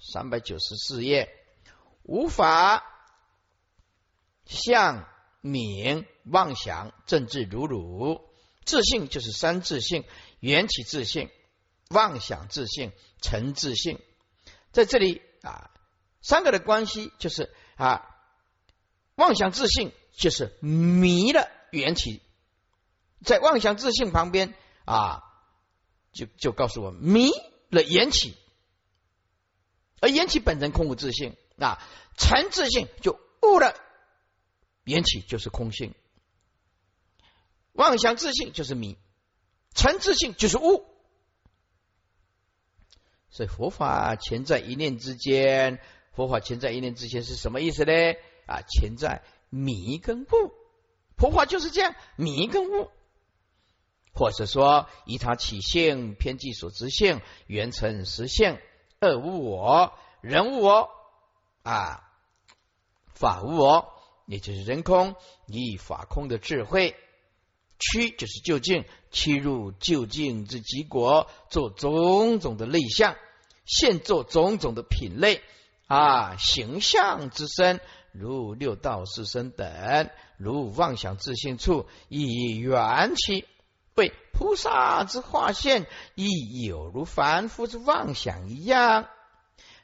[0.00, 1.28] 三百九十四页，
[2.02, 2.82] 无法
[4.46, 5.06] 向
[5.42, 8.20] 名妄想政治如如，
[8.64, 10.04] 自信就是三自信：
[10.40, 11.30] 缘起自信、
[11.90, 14.00] 妄想自信、成自信。
[14.72, 15.70] 在这里啊，
[16.22, 18.08] 三个的关系就是啊，
[19.16, 22.22] 妄想自信就是迷了缘起，
[23.22, 24.54] 在妄想自信旁边
[24.86, 25.22] 啊，
[26.12, 27.30] 就就告诉我迷
[27.68, 28.34] 了缘起。
[30.00, 31.78] 而缘起本身空无自性啊，
[32.16, 33.74] 成自性就悟了，
[34.84, 35.94] 缘起就是空性，
[37.72, 38.96] 妄想自性就是迷，
[39.74, 40.84] 成自性就是悟，
[43.30, 45.80] 所以佛法全在一念之间。
[46.12, 47.92] 佛法全在一念之间是什么意思呢？
[48.46, 50.52] 啊，全在迷跟悟，
[51.16, 52.90] 佛法就是这样，迷跟悟，
[54.12, 58.58] 或者说以他起性，偏计所知性，缘成实性。
[59.02, 60.90] 二无我，人无我。
[61.62, 62.06] 啊，
[63.14, 63.94] 法无我，
[64.26, 65.14] 也就是人空
[65.46, 66.94] 以法空的智慧，
[67.78, 73.16] 趋就是就近，趋入就近之极果，做种种的类象，
[73.64, 75.40] 现做种种的品类。
[75.86, 77.80] 啊，形象之身，
[78.12, 83.46] 如六道四身等，如妄想自性处，以缘起。
[84.00, 89.10] 为菩萨之化现，亦有如凡夫之妄想一样。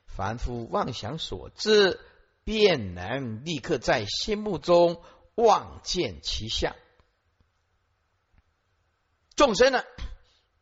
[0.07, 2.01] 凡夫妄想所致，
[2.43, 5.03] 便能立刻在心目中
[5.35, 6.75] 望见其相。
[9.35, 9.85] 众生呢，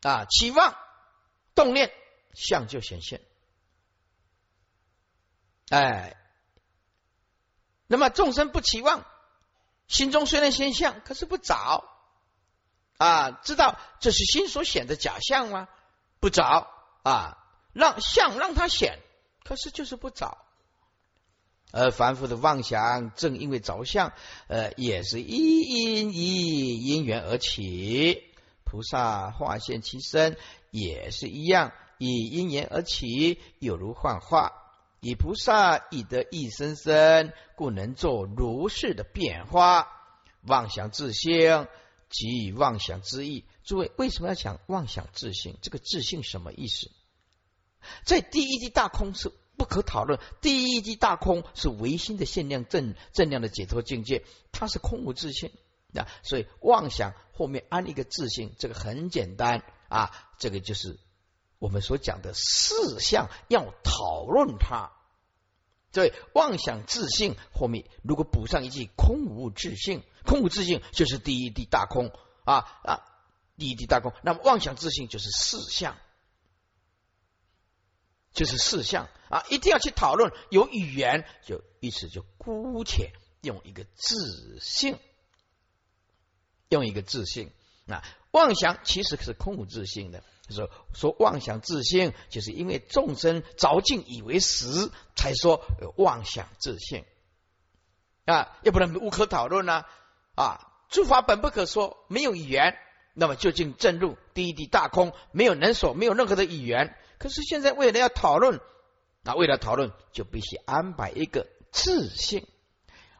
[0.02, 0.76] 啊，期望
[1.54, 1.92] 动念，
[2.34, 3.20] 相就显现。
[5.68, 6.16] 哎，
[7.86, 9.06] 那么众生不期望，
[9.86, 11.93] 心中虽然现象，可是不找。
[12.96, 15.68] 啊，知道这是心所显的假象吗？
[16.20, 16.68] 不找
[17.02, 17.38] 啊，
[17.72, 18.98] 让相让他显，
[19.44, 20.38] 可是就是不找。
[21.72, 24.12] 而凡夫的妄想，正因为着相，
[24.46, 28.22] 呃，也是一因一因缘而起。
[28.64, 30.36] 菩萨化现其身，
[30.70, 34.52] 也是一样，以因缘而起，有如幻化。
[35.00, 39.88] 以菩萨以得一生生，故能做如是的变化。
[40.46, 41.66] 妄想自性。
[42.14, 45.56] 即妄想之意，诸位为什么要讲妄想自信？
[45.62, 46.88] 这个自信什么意思？
[48.04, 55.50] 在第一地大空是不可讨论，第一地大空是唯心的限量正正量的解脱境界，它是空无自信
[55.92, 56.06] 啊。
[56.22, 61.00] 所以妄想后面安一个自信，这个很简单啊，这个就是
[61.58, 64.92] 我们所讲的四项要讨论它。
[65.90, 70.04] 对妄想自信后面如果补上一句空无自信。
[70.24, 72.10] 空无自性就是第一地大空
[72.44, 73.02] 啊啊，
[73.56, 74.12] 第一地大空。
[74.22, 75.96] 那么妄想自性就是四相，
[78.32, 80.32] 就是四相啊，一定要去讨论。
[80.50, 83.12] 有语言就意思就姑且
[83.42, 84.98] 用一个自性，
[86.68, 87.52] 用一个自性
[87.86, 88.02] 啊。
[88.30, 95.64] 妄想其实是空无自性的，说说妄想自性，就是因为众生着境以为实，才说
[95.96, 97.04] 妄想自性
[98.24, 99.84] 啊，要不然无可讨论呢。
[100.34, 102.76] 啊，诸法本不可说，没有语言，
[103.12, 106.96] 那么究竟正入第一地大空，没有能所，没有任何的语言。
[107.18, 108.60] 可是现在为了要讨论，
[109.22, 112.46] 那为了讨论，就必须安排一个自性，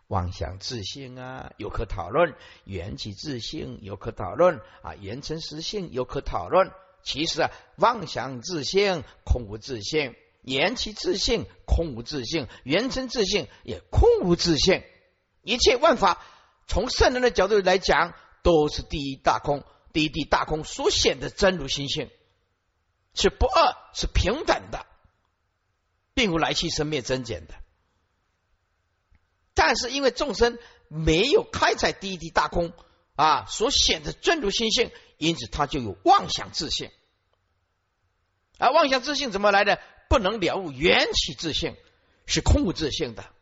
[0.09, 2.33] 妄想自信啊，有可讨论；
[2.65, 6.71] 缘起自信有可讨论啊，缘成实性有可讨论。
[7.03, 14.83] 其实啊，妄想自信空无自信，缘起自信空无自信，缘成自信也空无自信，
[15.43, 16.23] 一切万法。
[16.67, 22.11] 从圣人的角度来讲，都是第一大空，第一地大空所显的真如心性
[23.15, 24.87] 是不二，是平等的，
[26.15, 27.55] 并无来去生灭增减的。
[29.55, 30.59] 但是因为众生
[30.89, 32.73] 没有开采第一地大空
[33.15, 36.91] 啊，所显的真如心性，因此他就有妄想自信。
[38.59, 39.81] 而妄想自信怎么来的？
[40.09, 41.77] 不能了悟缘起自性，
[42.27, 43.34] 是空无自性的。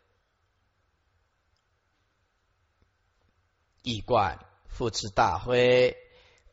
[3.82, 4.38] 一观
[4.69, 5.96] 复持大会，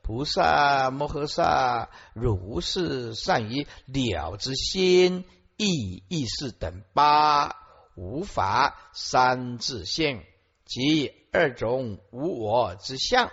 [0.01, 7.55] 菩萨摩诃萨如是善于了之心意意识等八
[7.95, 10.23] 无法三自性
[10.65, 13.31] 及二种无我之相，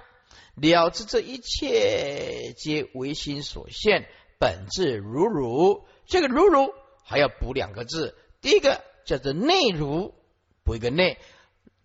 [0.54, 4.08] 了知这一切皆唯心所现，
[4.38, 5.87] 本质如如。
[6.06, 6.72] 这个如如
[7.04, 10.14] 还要补两个字，第一个叫做内如，
[10.62, 11.16] 补一个内；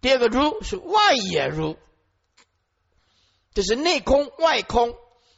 [0.02, 1.78] 第二个如是外也如。
[3.54, 4.96] 这是内空外空，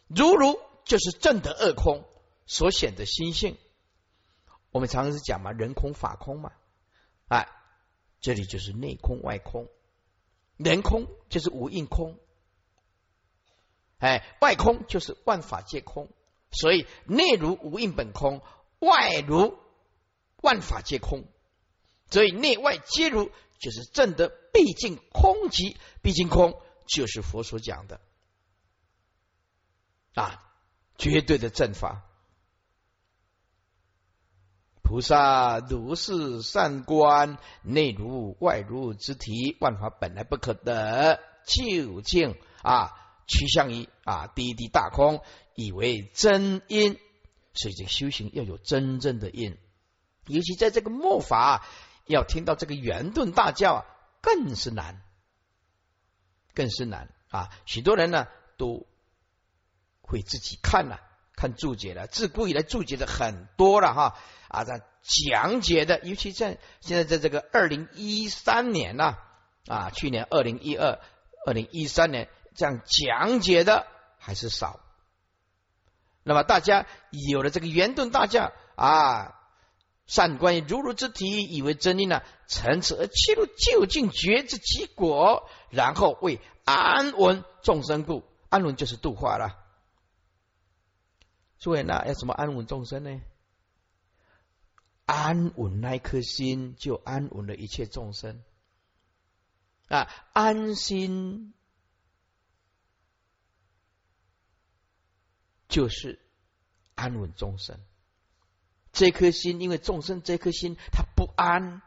[0.07, 2.03] 如如就是正的二空
[2.45, 3.57] 所显的心性。
[4.71, 6.51] 我们常常是讲嘛，人空法空嘛，
[7.27, 7.47] 哎，
[8.19, 9.67] 这里就是内空外空，
[10.57, 12.17] 人空就是无印空，
[13.99, 16.09] 哎，外空就是万法皆空，
[16.51, 18.41] 所以内如无印本空，
[18.79, 19.57] 外如
[20.41, 21.23] 万法皆空，
[22.09, 27.99] 所以内外皆如，就是正的毕竟空即毕竟空，就是佛所讲的
[30.13, 30.43] 啊，
[30.97, 32.03] 绝对的正法。
[34.83, 42.91] 菩萨如是善观，内如外如之体，万法本来不可得，究竟啊
[43.25, 45.21] 趋向于啊第一滴大空，
[45.55, 46.99] 以为真因。
[47.55, 49.57] 所以这修行要有真正的因，
[50.27, 51.65] 尤其在这个末法，
[52.05, 53.85] 要听到这个圆顿大教，
[54.21, 55.01] 更是难，
[56.53, 57.49] 更是难啊！
[57.65, 58.27] 许多人呢
[58.57, 58.85] 都
[60.01, 60.99] 会自己看了。
[61.35, 64.15] 看注解了，自古以来注解的很多了哈
[64.49, 69.17] 啊，在讲解的，尤其在现在在这个二零一三年呐
[69.67, 70.99] 啊，去年二零一二、
[71.47, 73.87] 二零一三年这样讲解的
[74.19, 74.79] 还是少。
[76.21, 79.33] 那么大家有了这个圆顿大教啊，
[80.05, 89.59] 善观如如之体，以为真因呢，乘此而切入究竟觉之结果，然后为安稳众生故，安稳就是度化了。
[91.59, 93.21] 诸位，那要怎么安稳众生呢？
[95.05, 98.41] 安稳那一颗心，就安稳了一切众生
[99.89, 100.09] 啊！
[100.33, 101.53] 安心
[105.67, 106.19] 就是
[106.95, 107.79] 安稳众生。
[108.93, 111.81] 这颗心，因为众生这颗心，他不安，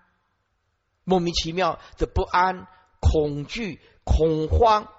[1.05, 2.69] 莫名其妙的不安、
[3.01, 4.93] 恐惧、恐慌，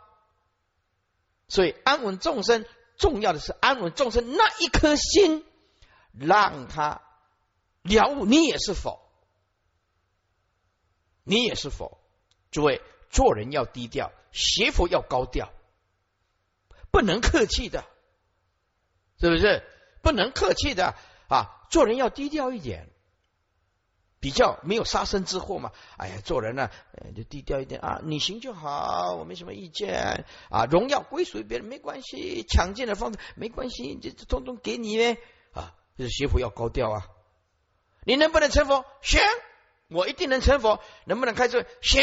[1.48, 2.66] 所以安稳众生。
[2.98, 5.46] 重要的是安稳众生那一颗心，
[6.14, 7.04] 让他
[7.84, 9.00] 了悟你也是否，
[11.24, 12.00] 你也是否？
[12.50, 12.82] 诸位
[13.12, 15.54] 做人要低调，学佛要高调，
[16.90, 17.86] 不能客气的，
[19.20, 19.64] 是不是？
[20.02, 20.96] 不能客气的
[21.28, 21.57] 啊！
[21.70, 22.90] 做人要低调一点。
[24.20, 25.72] 比较没有杀身之祸嘛？
[25.96, 26.72] 哎呀，做人呢，
[27.16, 30.66] 就低调一点啊，你行就好，我没什么意见啊。
[30.66, 35.20] 荣耀归属于别人没关系，抢劫的方式没关系，这这通通给你呗
[35.54, 35.76] 啊。
[35.96, 37.08] 就是学佛要高调啊。
[38.06, 38.86] 你能不能成佛？
[39.02, 39.22] 行，
[39.88, 40.82] 我一定能成佛。
[41.06, 41.68] 能不能开智？
[41.82, 42.02] 行，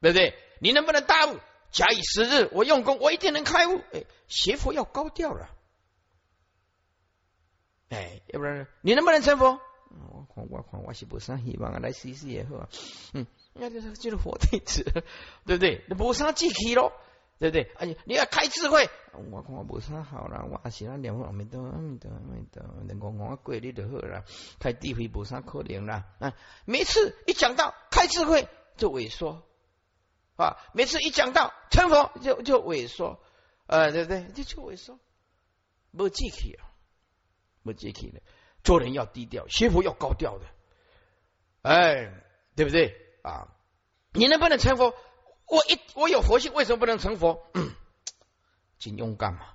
[0.00, 0.34] 对不对？
[0.60, 1.38] 你能不能大悟？
[1.70, 3.82] 假以时日，我用功，我一定能开悟。
[3.92, 5.50] 哎，学佛要高调了。
[7.88, 9.60] 哎，要不然你能不能成佛？
[9.90, 12.68] 我看我看我是不啥希望啊，来试试也好。
[13.14, 14.84] 嗯，那就是就是佛弟子，
[15.46, 15.82] 对不对？
[15.88, 16.92] 你无啥志气咯，
[17.38, 17.72] 对不对？
[17.76, 18.90] 哎，你要开智慧，
[19.30, 24.24] 我看我无啥好啦，我是那念佛阿弥陀阿弥陀阿弥陀，能讲讲过你就好啦。
[24.60, 26.04] 开智慧无啥可能啦。
[26.18, 26.34] 啊，
[26.66, 28.46] 每次一讲到开智慧
[28.76, 29.42] 就萎缩
[30.36, 33.18] 啊，每次一讲到成佛就就萎缩，
[33.66, 34.24] 呃，对不对？
[34.34, 34.98] 就就萎缩，
[35.90, 36.67] 没志气啊，
[37.62, 38.20] 没志气的。
[38.64, 40.44] 做人要低调，学佛要高调的，
[41.62, 42.12] 哎，
[42.56, 43.48] 对不对啊？
[44.12, 44.94] 你能不能成佛？
[45.46, 47.46] 我一我有佛性，为什么不能成佛？
[48.78, 49.54] 金庸干嘛，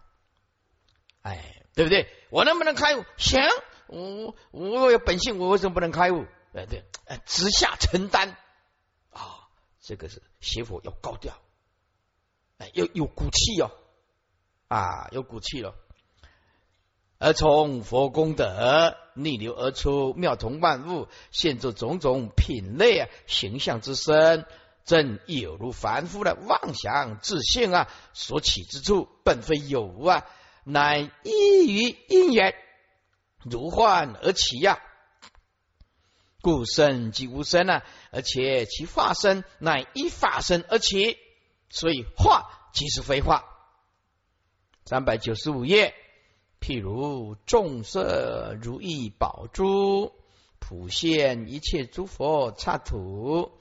[1.21, 2.09] 哎，对不对？
[2.29, 3.05] 我能不能开悟？
[3.17, 3.41] 行，
[3.87, 6.25] 我我有本性，我为什么不能开悟？
[6.53, 8.37] 哎，对，哎，直下承担
[9.11, 9.49] 啊，
[9.81, 11.37] 这个是学佛要高调，
[12.57, 13.69] 哎，要有骨气哦，
[14.69, 15.75] 啊，有骨气了。
[17.23, 24.45] 而从佛功德逆流而出，妙同万物，现作种种品类啊，形象之身，
[24.83, 30.25] 正有如凡夫的妄想自信啊，所起之处本非有无啊，
[30.65, 32.55] 乃依于因缘
[33.45, 34.81] 如幻而起呀。
[36.41, 41.17] 故生即无生啊，而且其化身乃依化身而起，
[41.69, 43.45] 所以化即是非化。
[44.83, 45.95] 三百九十五页。
[46.63, 50.13] 譬如众色如意宝珠，
[50.59, 53.51] 普现一切诸佛刹土，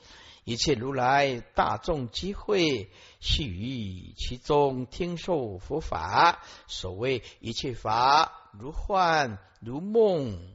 [0.44, 6.44] 一切如来大众机会，系于其中听受佛法。
[6.68, 10.54] 所谓一切法如幻如梦，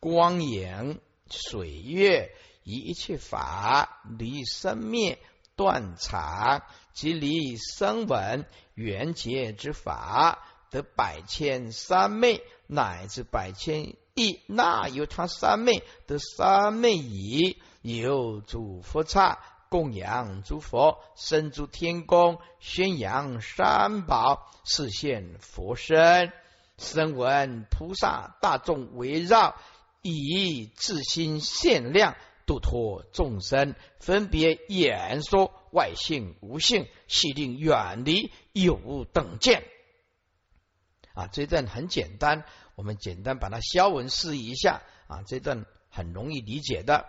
[0.00, 0.98] 光影
[1.30, 2.32] 水月，
[2.64, 5.20] 以一切法离生灭
[5.54, 10.48] 断常，即离生稳缘结之法。
[10.72, 17.58] 得百千三昧乃至百千亿，那由他三昧得三昧矣。
[17.82, 19.38] 有诸佛刹
[19.68, 26.32] 供养诸佛，生诸天宫，宣扬三宝，示现佛身。
[26.78, 29.56] 声闻菩萨大众围绕，
[30.00, 39.64] 以自心限量度脱众生，分别演说外性无性，系令远离有等见。
[41.14, 47.06] 啊，这段很简单，我们简单把它消文示意一下啊，这段很容易理解的。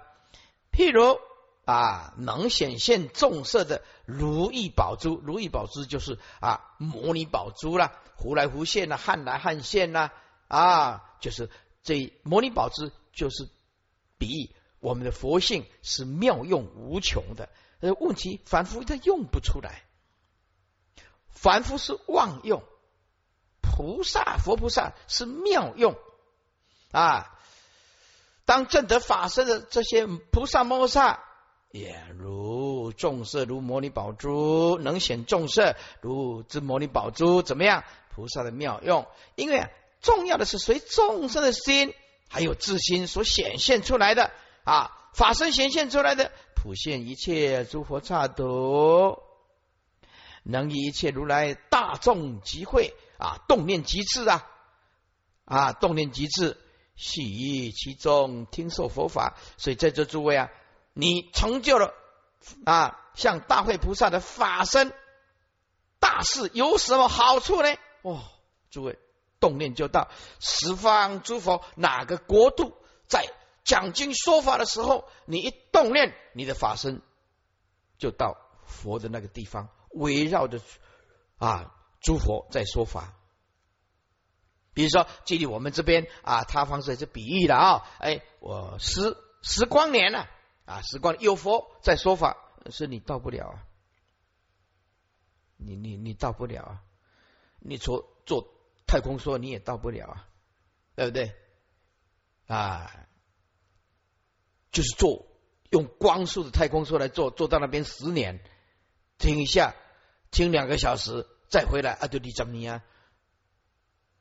[0.72, 1.20] 譬如
[1.66, 10.12] 啊，能显现众色的如意宝珠，如意宝珠就是啊，摩尼宝珠啦，忽来忽现啦，汉来汉现啦，
[10.50, 11.50] 啊，就是
[11.84, 13.48] 这摩尼宝珠就是
[14.18, 17.48] 比喻我们的佛性是妙用无穷的。
[17.80, 19.84] 呃，问题凡夫他用不出来，
[21.30, 22.64] 凡夫是妄用。
[23.76, 25.96] 菩萨、佛菩萨是妙用
[26.92, 27.36] 啊！
[28.46, 31.24] 当正得法身的这些菩萨摩诃萨，
[31.72, 37.84] 也如众色如摩尼宝珠，能显众色如之摩尼宝珠，怎么样？
[38.14, 39.68] 菩萨的妙用，因为
[40.02, 41.96] 重要的是随众生的心，
[42.30, 44.30] 还有自心所显现出来的
[44.64, 49.18] 啊，法身显现出来的，普现一切诸佛刹土，
[50.44, 52.94] 能以一切如来大众集会。
[53.24, 54.46] 啊，动念极致啊！
[55.46, 56.58] 啊，动念极致，
[56.98, 59.38] 系于其中，听受佛法。
[59.56, 60.50] 所以在这诸位啊，
[60.92, 61.94] 你成就了
[62.66, 64.94] 啊，像大会菩萨的法身
[66.00, 67.74] 大事，有什么好处呢？
[68.02, 68.22] 哦，
[68.70, 69.00] 诸位，
[69.40, 70.10] 动念就到
[70.42, 72.76] 十方诸佛哪个国度，
[73.08, 73.26] 在
[73.64, 77.02] 讲经说法的时候，你一动念，你的法身
[77.98, 80.60] 就到佛的那个地方，围绕着
[81.38, 81.74] 啊。
[82.04, 83.18] 诸佛在说法，
[84.74, 87.90] 比如说，距离我们这边啊，他方是是比喻的啊。
[88.00, 90.30] 哎，我十十光年了
[90.66, 92.36] 啊，时光有佛在说法，
[92.70, 93.66] 是你到不了啊，
[95.56, 96.84] 你你你到不了啊，
[97.60, 98.54] 你坐坐
[98.86, 100.28] 太空梭你也到不了啊，
[100.96, 101.34] 对不对？
[102.48, 102.92] 啊，
[104.74, 105.26] 就是坐
[105.70, 108.44] 用光速的太空梭来坐，坐到那边十年，
[109.18, 109.74] 听一下，
[110.32, 111.26] 听两个小时。
[111.54, 112.82] 再回来啊，就你怎么样，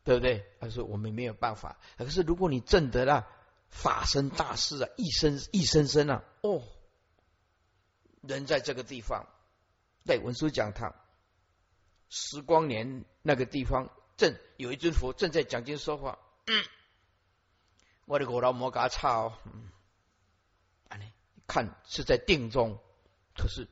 [0.04, 0.44] 对不对？
[0.60, 1.78] 他说我们没有办法。
[1.96, 3.26] 可是如果你证得了
[3.70, 6.62] 法身大事啊，一生一生生啊，哦，
[8.20, 9.26] 人在这个地方，
[10.04, 10.94] 在文殊讲堂
[12.10, 16.18] 时光年那个地方，正有一尊佛正在讲经说话。
[16.48, 16.62] 嗯，
[18.04, 19.70] 我的狗老摩嘎操，嗯，
[21.46, 22.78] 看是在定中，
[23.34, 23.66] 可是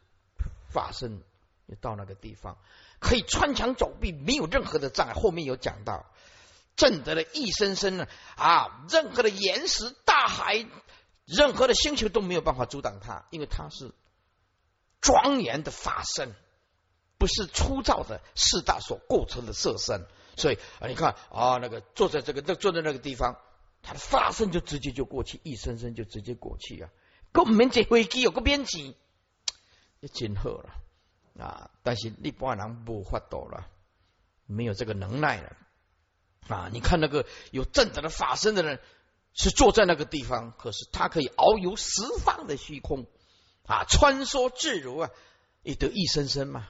[0.71, 1.23] 法身
[1.67, 2.57] 也到那个地方。
[3.00, 5.14] 可以穿墙走壁，没有任何的障碍。
[5.14, 6.07] 后面有讲到，
[6.76, 10.66] 正得了一声声呢啊，任何的岩石、大海、
[11.25, 13.92] 任何的星球都没有办法阻挡他，因为他是
[15.00, 16.35] 庄严的法身，
[17.19, 20.07] 不是粗糙的四大所构成的色身。
[20.37, 23.38] 所以啊，你看啊，那个坐在这个、那坐在那个地方，
[23.83, 26.90] 他的法身就直接就过去，一声声就直接过去啊。
[27.33, 28.97] 跟我们这飞机有个编辑，
[30.00, 30.71] 也真好了。
[31.38, 31.70] 啊！
[31.82, 33.68] 但是一般人不发抖了，
[34.46, 35.56] 没有这个能耐了
[36.49, 36.68] 啊！
[36.72, 38.80] 你看那个有正德的法身的人，
[39.32, 43.06] 是坐在那个地方，可是他可以遨游十方的虚空
[43.66, 45.10] 啊，穿梭自如啊！
[45.62, 46.68] 也得一生生嘛，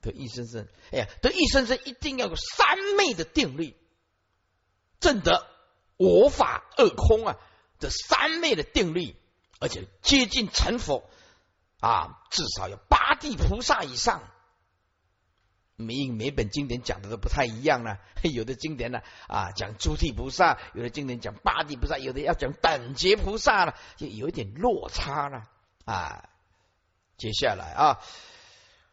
[0.00, 0.66] 得一生生。
[0.92, 3.76] 哎呀，得一生生一定要有三昧的定律，
[5.00, 5.46] 正德
[5.96, 7.36] 我法二空啊
[7.78, 9.14] 这三昧的定律，
[9.58, 11.08] 而且接近成佛。
[11.80, 14.22] 啊，至少有八地菩萨以上。
[15.76, 25.48] 每每本经典讲的都不太一样了， 有的经典呢啊讲诸地菩萨，有的经典讲八地菩萨，有的要讲等觉菩萨了，就有一点落差了
[25.86, 26.28] 啊。
[27.16, 27.98] 接下来啊，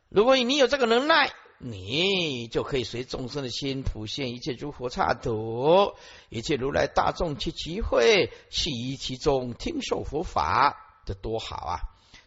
[0.07, 5.93] 如果你有这个能耐，你就可以随众生的心普现一切诸佛刹土，
[6.29, 11.79] 一切如来大众去集会，系于其中听受佛法，这多好啊！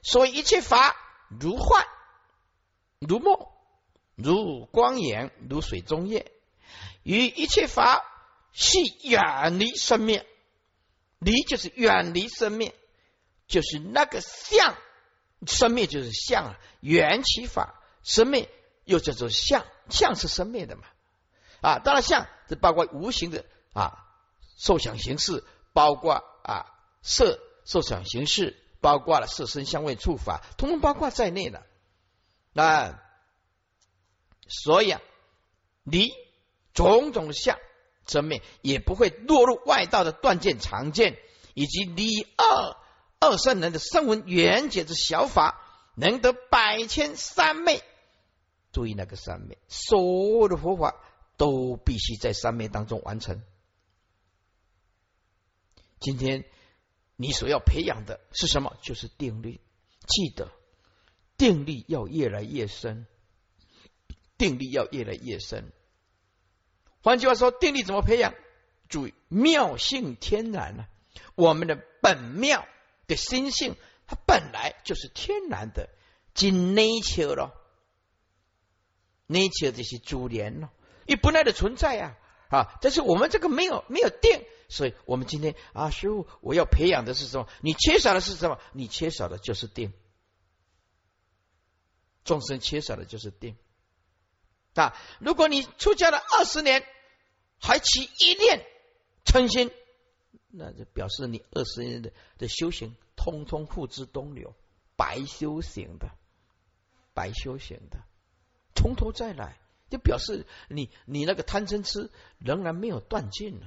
[0.02, 0.97] 所以一切法
[1.28, 1.87] 如幻
[2.99, 3.37] 如梦
[4.14, 6.30] 如光眼如水中月，
[7.02, 8.04] 与一切法
[8.52, 10.26] 系远离生灭，
[11.19, 12.75] 离就是远离生灭，
[13.47, 14.76] 就是那个相
[15.47, 18.50] 生灭就是相啊，缘起法生灭
[18.85, 20.83] 又叫做相，相是生灭的嘛
[21.62, 24.07] 啊，当然相这包括无形的啊
[24.59, 26.66] 受想行识，包括啊
[27.02, 28.62] 色受想行识。
[28.80, 31.66] 包括了色身香味触法，通通包括在内的。
[32.52, 33.00] 那
[34.49, 35.00] 所以啊，
[35.84, 36.10] 离
[36.72, 37.58] 种种相
[38.06, 41.16] 生灭，也不会落入外道的断见常见，
[41.54, 42.76] 以及离二
[43.20, 45.60] 二圣人的声闻缘解之小法，
[45.94, 47.82] 能得百千三昧。
[48.72, 50.00] 注意那个三昧，所
[50.40, 50.94] 有的佛法
[51.37, 53.42] 都必须在三昧当中完成。
[56.00, 56.44] 今天
[57.20, 58.74] 你所要培养的是什么？
[58.80, 59.60] 就是定力。
[60.06, 60.50] 记得
[61.36, 63.06] 定力要越来越深，
[64.38, 65.70] 定力要越来越深。
[67.02, 68.32] 换句话说，定力怎么培养？
[68.88, 70.86] 注意，妙性天然呢？
[71.34, 72.66] 我们的本妙
[73.06, 75.90] 的心性，它本来就是天然的，
[76.32, 77.52] 即 nature 了
[79.28, 80.72] ，nature 这些珠帘了，
[81.06, 82.16] 你本来的存在呀
[82.48, 82.78] 啊！
[82.80, 87.48] 但是我们这个没有没有定，所以我们今天啊，师傅，我要培养的是什么？
[87.60, 88.58] 你缺少的是什么？
[88.72, 89.92] 你缺少的就是定。
[92.22, 93.56] 众生缺少的就是定
[94.74, 94.94] 啊！
[95.18, 96.84] 如果你出家了二十年，
[97.58, 98.64] 还起一念
[99.24, 99.72] 嗔心。
[100.52, 104.54] 那就表示你二十年的的修行，通通付之东流，
[104.96, 106.10] 白修行的，
[107.14, 108.04] 白修行的，
[108.74, 109.58] 从头再来，
[109.88, 113.66] 就表示你你那个贪嗔痴仍然没有断尽呢。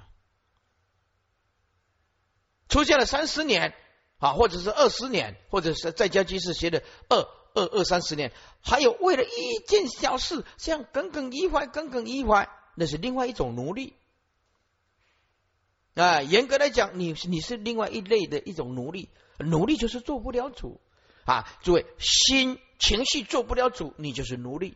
[2.73, 3.75] 出现了三十年
[4.17, 7.19] 啊，或者是二十年，或者是在家居士学的二
[7.53, 13.93] 二二三十年，还有为了一件小事这样耿耿于怀，耿耿于怀，那是另外一种奴隶。
[15.93, 20.81] 啊，严格来讲，你你是另外一类的一种奴隶，奴隶就是做不了主
[21.25, 21.47] 啊。
[21.61, 24.75] 诸位，心情绪做不了主，你就是奴隶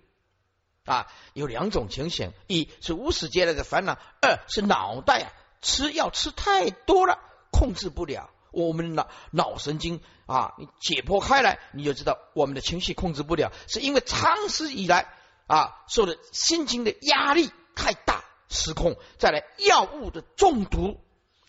[0.85, 1.07] 啊。
[1.33, 7.17] 有两种情形：一是无始劫来的烦恼，二是脑袋啊吃药吃太多了，
[7.51, 10.53] 控制不了我们脑脑神经啊。
[10.57, 15.13] 你解剖开来，你就知道我们的情绪控制不了，是因为长时以来
[15.47, 20.99] 啊受的心情的压力太大失控，再来药物的中毒。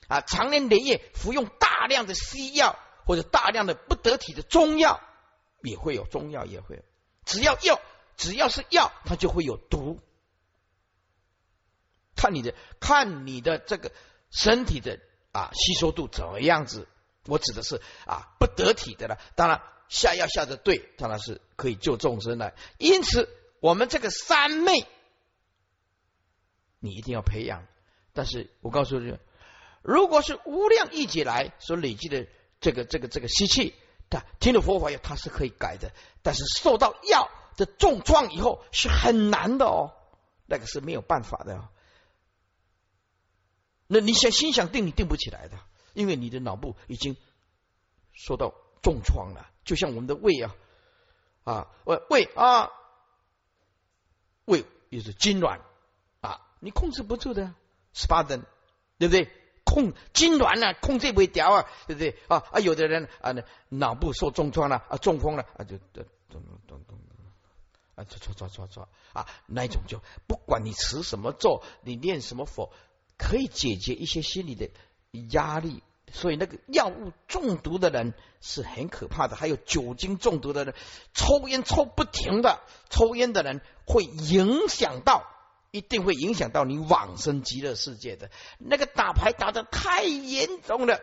[0.08, 5.02] 啊，长年累月服用大量的西药或者大量的不得体的中药，
[5.60, 6.82] 也会有中药也会，
[7.26, 7.78] 只要药
[8.16, 10.00] 只要是药，它就会有毒。
[12.16, 13.92] 看你的看你的这个
[14.30, 14.98] 身体的
[15.38, 16.88] 啊吸收度怎么样子？
[17.26, 19.18] 我指的是啊不得体的了。
[19.36, 22.54] 当然下药下的对，当然是可以救众生的。
[22.78, 23.28] 因此，
[23.60, 24.86] 我们这个三昧，
[26.80, 27.66] 你一定要培养。
[28.12, 29.16] 但是我告诉你。
[29.82, 32.26] 如果是无量亿劫来所累积的
[32.60, 33.74] 这个这个这个习气，
[34.10, 35.92] 他听了佛法以后，他是可以改的。
[36.22, 39.92] 但是受到药的重创以后，是很难的哦，
[40.46, 41.68] 那个是没有办法的。
[43.88, 45.58] 那你想心想定，你定不起来的，
[45.94, 47.16] 因为你的脑部已经
[48.12, 49.50] 受到重创了。
[49.64, 50.54] 就像我们的胃啊，
[51.44, 52.70] 啊胃胃啊，
[54.44, 55.60] 胃也是痉挛
[56.20, 57.54] 啊，你控制不住的，
[57.94, 58.44] 十八等，
[58.98, 59.32] 对不对？
[59.64, 62.44] 控痉挛了，控制不掉啊，对不对啊？
[62.52, 63.34] 啊，有的人啊，
[63.68, 66.98] 脑部受重创了啊，中风了啊，就咚咚咚咚
[67.94, 72.72] 啊，错错错错错啊，那一种就不管你持什么咒，你念什么佛，
[73.18, 74.70] 可以解决一些心理的
[75.30, 75.82] 压力。
[76.10, 80.74] 所以那个药物中毒的人是很可怕的，还有酒精中毒的人，
[81.12, 85.24] 抽烟抽不停的，抽烟的人会影响到。
[85.70, 88.30] 一定会影响到你往生极乐世界的。
[88.58, 90.98] 那个打牌打的太严重了，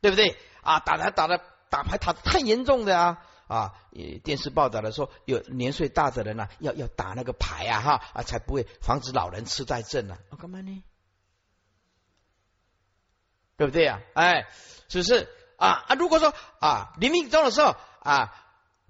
[0.00, 0.80] 对不对啊？
[0.80, 3.74] 打牌打的打牌打的太严重的啊啊！
[4.24, 10.18] 电视报道的说，有年岁大的人呢，要要打那个牌啊哈啊，才不会防止老人痴呆症啊。
[10.40, 10.82] 干嘛呢？
[13.58, 14.00] 对不对啊？
[14.14, 14.46] 哎，
[14.88, 18.34] 只是啊啊，如果说啊临命终的时候啊。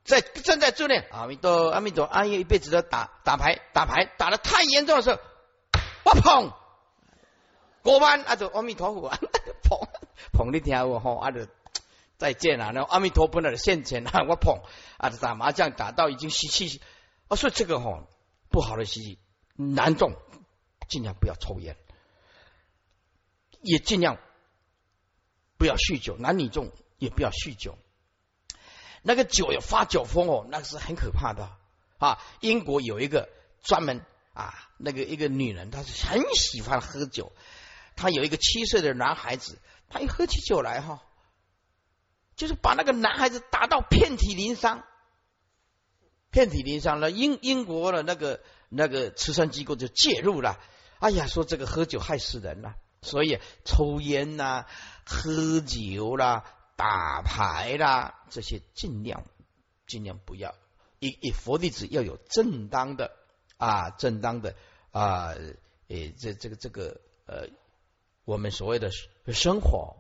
[0.05, 5.21] 在正在做念阿弥陀阿弥陀阿耶一辈子都打打牌打牌打的太严重的时候，
[6.05, 6.51] 我捧
[7.83, 9.11] 过弯啊，就阿弥陀佛
[9.69, 9.79] 捧
[10.33, 11.47] 捧你听我吼，啊就
[12.17, 14.63] 再见啊，然后阿弥陀佛那的现前啊，我捧
[14.97, 16.81] 啊打麻将打到已经吸气，
[17.29, 18.09] 啊所以这个吼
[18.49, 19.19] 不好的习气，
[19.57, 20.15] 难中
[20.89, 21.77] 尽量不要抽烟，
[23.61, 24.17] 也尽量
[25.59, 27.77] 不要酗酒，男女众也不要酗酒。
[29.03, 31.51] 那个酒有发酒疯哦，那个是很可怕的
[31.99, 32.19] 啊！
[32.41, 33.29] 英国有一个
[33.63, 34.01] 专门
[34.33, 37.33] 啊，那个一个女人，她是很喜欢喝酒。
[37.97, 41.03] 她有一个七岁的男孩子，他一喝起酒来哈，
[42.37, 44.85] 就是把那个男孩子打到遍体鳞伤，
[46.31, 47.11] 遍体鳞伤了。
[47.11, 50.61] 英英国的那个那个慈善机构就介入了，
[51.01, 54.67] 哎呀，说这个喝酒害死人了，所以抽烟呐，
[55.09, 56.45] 喝酒啦。
[56.77, 59.25] 打牌啦，这些尽量
[59.89, 60.55] 尽量不要。
[61.01, 63.17] 以以佛弟子要有正当的
[63.57, 64.55] 啊，正当的
[64.93, 65.35] 啊，
[65.89, 67.49] 诶，这这个这个呃，
[68.25, 68.93] 我们所谓的
[69.33, 69.97] 生活，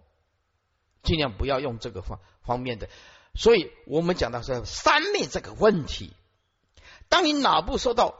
[1.02, 2.88] 尽量不要用这个方方面的。
[3.34, 6.12] 所以我们讲到说三昧这个问题，
[7.08, 8.14] 当你脑部受到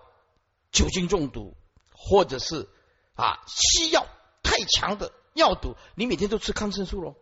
[0.72, 1.56] 酒精中毒
[1.92, 2.68] 或者是
[3.14, 4.04] 啊西药
[4.42, 7.16] 太强的药毒，你每天都吃抗生素喽，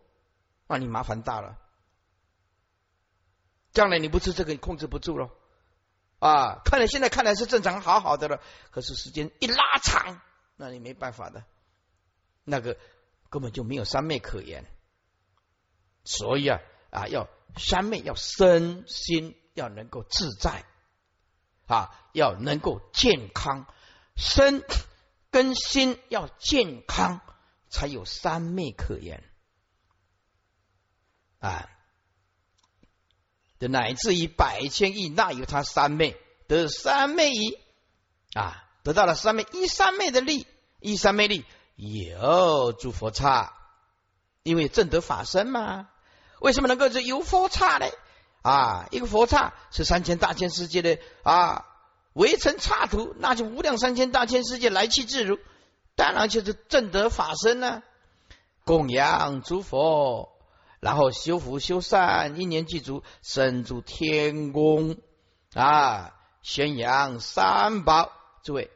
[0.67, 1.57] 那你麻烦大了。
[3.71, 5.29] 将来你不吃这个，你控制不住喽。
[6.19, 10.19] 啊，看来现在看来是正常好好的了，可是时间一拉长，
[10.55, 11.45] 那你没办法的，
[12.43, 12.75] 那个
[13.29, 14.65] 根本就没有三昧可言。
[16.03, 20.65] 所以啊啊，要三昧要身心要能够自在
[21.67, 23.67] 啊，要能够健康，
[24.15, 24.63] 身
[25.29, 27.21] 跟心要健康，
[27.69, 29.23] 才有三昧可言
[31.39, 31.69] 啊。
[33.59, 36.15] 的乃至于百千亿，那有他三昧
[36.47, 37.57] 得三昧一
[38.33, 40.45] 啊，得到了三昧一三昧的力，
[40.79, 41.43] 一三昧力
[41.75, 43.53] 有诸佛刹，
[44.43, 45.89] 因为正得法身嘛。
[46.39, 47.87] 为什么能够是有佛刹呢？
[48.43, 51.65] 啊，一个佛刹是三千大千世界的啊
[52.13, 55.39] 围城刹土，那就无量三千大千世界来去自如，
[55.97, 57.83] 当然就是正德法身呢，
[58.63, 60.31] 供养诸佛。
[60.79, 64.95] 然后修福修善，一年祭足，身诸天宫
[65.53, 68.13] 啊，宣扬三宝。
[68.43, 68.69] 诸位，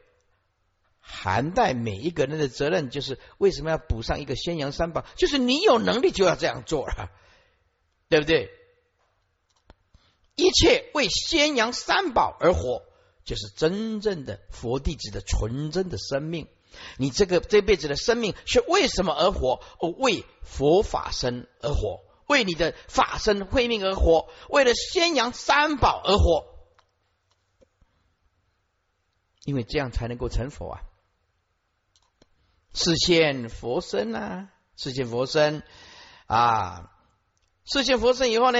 [1.00, 5.04] 涵盖每一个人的责任，就是为什么要补上一个宣扬三宝？
[5.14, 7.08] 就是你有能力就要这样做了，
[8.08, 8.50] 对不对？
[10.34, 12.82] 一切为宣扬三宝而活，
[13.24, 16.48] 就是真正的佛弟子的纯真的生命。
[16.98, 19.60] 你这个这辈子的生命是为什么而活？
[19.80, 26.46] 哦，为佛法身而活，为你的法身慧命而活，为了宣扬三宝而活，
[29.44, 30.82] 因为这样才能够成佛啊！
[32.74, 35.62] 视现佛身啊，视现佛身
[36.26, 36.90] 啊，
[37.64, 38.58] 视现佛身以后呢，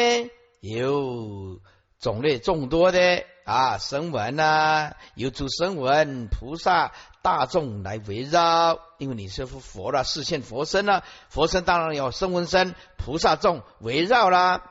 [0.60, 1.60] 有
[1.98, 6.92] 种类众多的啊声闻啊，有诸声闻菩萨。
[7.22, 14.70] 大众来围绕，因为你是佛了，视现佛身了，佛身当然有声闻身、菩萨众围绕啦。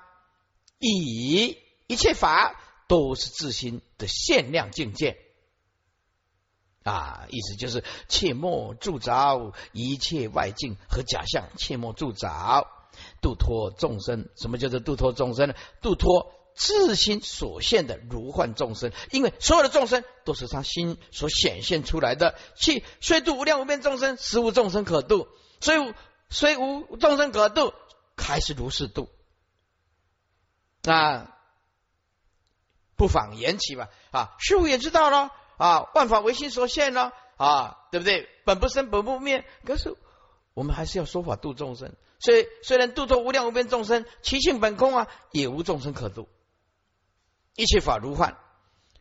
[0.78, 5.18] 以一切法都是自心的限量境界
[6.84, 12.68] 啊，意思就是切莫铸造一切外境和假象，切莫铸造，
[13.22, 14.28] 度脱众生。
[14.36, 15.56] 什么叫做度脱众生呢？
[15.82, 16.34] 度脱。
[16.56, 22.36] 自心所现的如幻众生，因为所有的众生都是他心所显现出来的。
[22.56, 25.28] 去虽度无量无边众生，实无众生可度；
[25.60, 25.94] 虽
[26.30, 27.74] 虽无众生可度，
[28.16, 29.10] 还是如是度。
[30.84, 31.38] 啊，
[32.96, 33.90] 不妨言起吧。
[34.12, 35.32] 啊，师傅也知道了。
[35.58, 37.14] 啊，万法唯心所现了。
[37.38, 38.30] 啊，对不对？
[38.46, 39.46] 本不生，本不灭。
[39.66, 39.96] 可是
[40.54, 41.96] 我们还是要说法度众生。
[42.20, 46.30] 所以虽然度脱无量无边众生，其性本空啊，也无众生可度。
[47.56, 48.38] 一切法如幻，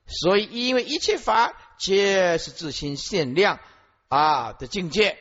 [0.07, 3.61] 所以因为一切法皆是自心限量
[4.09, 5.19] 啊的境界，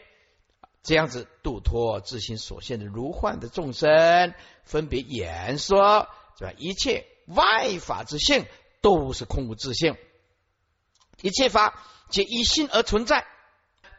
[0.81, 6.53] 这样子度脱自心所现的如幻的众生，分别言说，是吧？
[6.57, 8.45] 一切外法之性
[8.81, 9.95] 都是空无自性，
[11.21, 13.27] 一切法皆依心而存在。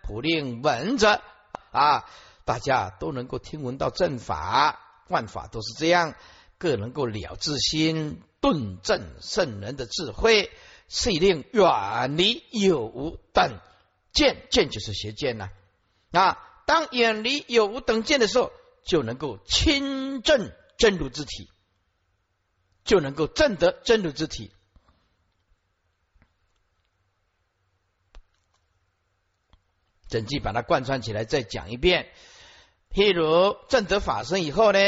[0.03, 1.23] 普令闻者
[1.71, 2.05] 啊，
[2.45, 6.16] 大家都能够听闻到正法，万法都是这样，
[6.59, 8.23] 各能够了自心。
[8.40, 10.50] 顿证圣人的智慧，
[10.88, 13.59] 是令远离有无等
[14.12, 15.50] 见，见就是邪见呐。
[16.11, 18.50] 啊，当远离有无等见的时候，
[18.85, 21.50] 就能够亲证真如之体，
[22.85, 24.50] 就能够证得真如之体。
[30.09, 32.11] 整句把它贯穿起来，再讲一遍。
[32.90, 34.79] 譬如正得法身以后呢，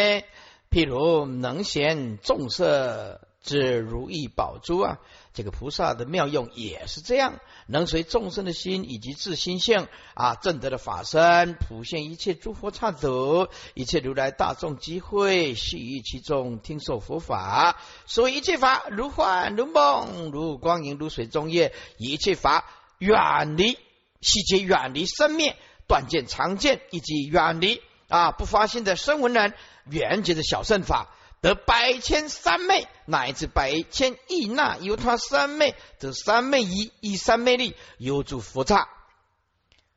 [0.70, 3.28] 譬如能贤众色。
[3.42, 4.98] 这如意宝珠啊，
[5.34, 17.76] 这个菩萨的妙用也是这样，能随众生的心以及自心性啊，正得的法身，普现一切诸佛刹土，一切如来大众机会，系于其中听受佛法。
[18.06, 22.64] 所以一切法如幻如梦，如光影如水中月，一切法
[22.98, 23.76] 远离
[24.20, 25.56] 细节，远离生灭
[25.88, 29.52] 断见常见，以及远离啊不发心的声闻人，
[29.90, 31.08] 远绝的小圣法。
[31.42, 38.88] 得百千三昧，乃至百千亿那由他三昧得三昧一一三昧力，有诸佛刹，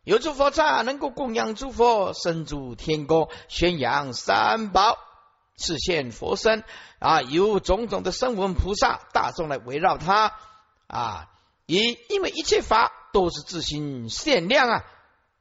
[0.04, 4.98] 有诸佛刹能够供养诸佛，生诸天宫，宣扬三宝，
[5.56, 6.64] 示现佛身
[6.98, 10.34] 啊，有种种的声闻菩萨大众来围绕他
[10.88, 11.30] 啊，
[11.68, 14.84] 因因为一切法都是自心限量啊，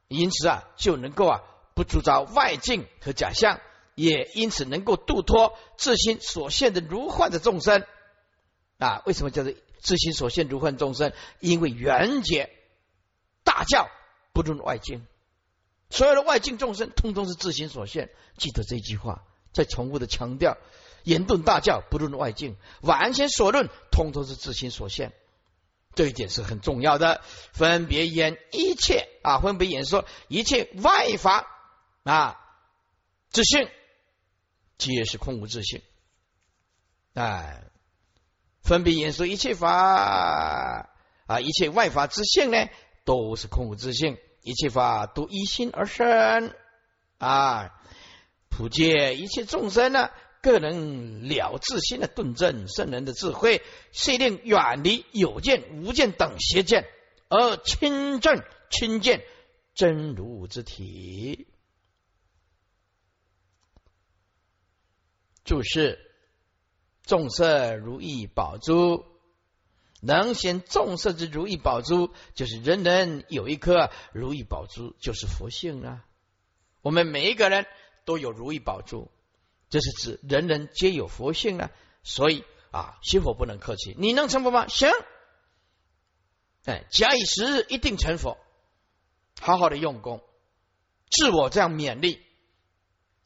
[0.09, 1.41] 因此啊就能够啊
[1.75, 3.59] 不铸造外境和假象。
[3.95, 7.85] 也因此能够度脱自心所现的如幻的众生
[8.79, 9.03] 啊？
[9.07, 11.13] 为什么叫做自心所现如幻众生？
[11.41, 12.51] 因为缘觉
[13.45, 13.89] 大教
[14.33, 15.07] 不论外境。
[15.91, 18.11] 所有的外境众生，通通是自心所现。
[18.37, 20.57] 记得这句话，再重复的强调：
[21.05, 25.13] 言顿大教，不论外境，完全所论，通通是自心所现。
[25.95, 27.21] 这一点是很重要的。
[27.53, 31.47] 分别言一切啊，分别言说一切外法
[32.03, 32.41] 啊，
[33.31, 33.69] 自性
[34.93, 35.81] 皆是空无自性。
[37.15, 37.65] 哎，
[38.63, 40.91] 分别言说一切法
[41.27, 42.69] 啊，一切外法之性呢，
[43.07, 44.19] 都是空无自性。
[44.43, 46.53] 一切法都依心而生
[47.17, 47.81] 啊！
[48.51, 50.11] 普界一切众生呢，
[50.43, 56.85] 各能了自心的顿证圣人的智慧，遂令远离有见无见等邪见，
[57.31, 59.25] 而亲证亲见
[59.75, 61.49] 真如之体。
[65.45, 65.99] 注释：
[67.03, 69.05] 众色如意宝珠。
[70.01, 76.05] 能显众色之如意宝珠，就是人人有一颗如意宝珠，就是佛性啊！
[76.83, 77.65] 我们每一个人
[78.05, 79.11] 都有如意宝珠，
[79.71, 81.71] 这是指人人皆有佛性啊！
[82.03, 84.69] 所以啊，心佛不能客气，你能成佛吗？
[84.69, 84.91] 行，
[86.67, 88.37] 哎，假以时日，一定成佛。
[89.41, 90.23] 好好的用功，
[91.11, 92.21] 自我这样勉励，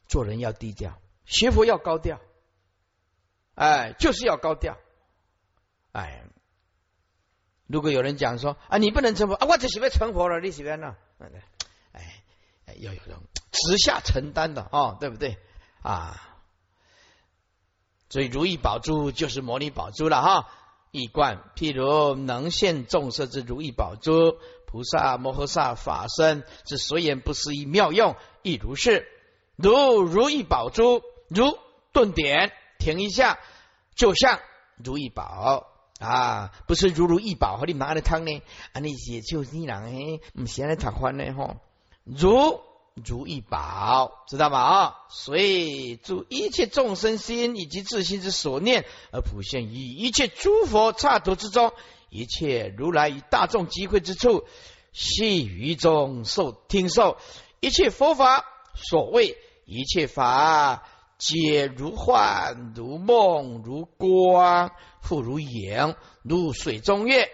[0.06, 2.20] 做人要低调，学佛要高调，
[3.54, 4.76] 哎，就是要高调，
[5.92, 6.24] 哎。
[7.70, 10.96] 如果有人讲说啊，你不能成佛啊，我就喜欢成佛了，你喜欢呢？
[11.92, 12.22] 哎，
[12.78, 13.18] 要有人
[13.52, 15.36] 直下承担的哦，对不对
[15.82, 16.18] 啊？
[18.08, 20.48] 所以如意宝珠就是摩尼宝珠了哈。
[20.92, 29.06] 一观譬如能现众色之如意宝珠，菩萨摩诃萨法身之所言不思议妙用，亦如是。
[29.56, 31.58] 如如意宝珠，如
[31.92, 33.38] 顿点停一下，
[33.94, 34.40] 就像
[34.82, 35.66] 如意宝。
[35.98, 38.40] 啊，不是如如意宝和你拿的汤呢？
[38.72, 41.56] 啊，那些就是你人嘿，唔先来谈欢呢吼。
[42.04, 42.60] 如
[42.94, 44.60] 如意宝，知道吗？
[44.60, 51.72] 啊，所以祝一切众生心以及自心之所念，而普现于一切诸佛刹土之中，
[52.10, 54.44] 一切如来与大众集会之处，
[54.92, 57.18] 细于中受听受
[57.58, 58.44] 一切佛法
[58.76, 60.88] 所谓一切法。
[61.18, 64.70] 皆如幻，如梦，如光，
[65.02, 67.28] 复如影，如水中月。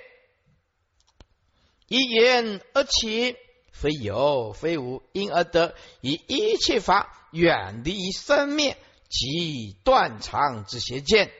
[1.87, 3.37] 一言而起，
[3.71, 8.79] 非有非无，因而得以一切法远离于生灭
[9.11, 11.31] 及断常之邪见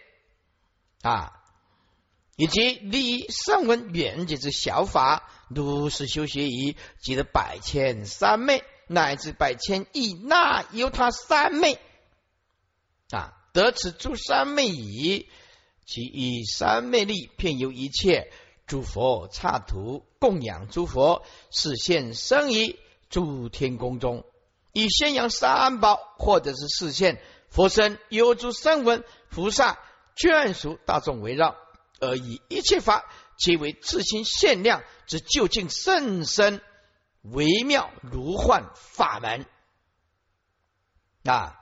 [1.01, 1.33] 啊，
[2.37, 11.79] 以及离声闻缘觉之小法，如是修学矣，即得百千三昧，乃至百千亿那由他三昧。
[13.15, 13.41] 啊！
[13.53, 15.29] 得此诸三昧矣，
[15.87, 18.33] 其以三昧力遍游一切
[18.67, 22.77] 诸佛刹土，供养诸佛，是现生于
[23.09, 24.25] 诸天宫中，
[24.73, 29.79] 以宣扬三宝，或者是视现佛身，有诸声闻菩萨
[30.17, 31.55] 眷属大众围绕，
[32.01, 33.05] 而以一切法
[33.39, 36.61] 皆为自心限量之究竟甚深
[37.23, 39.47] 微妙如幻法门
[41.25, 41.61] 啊！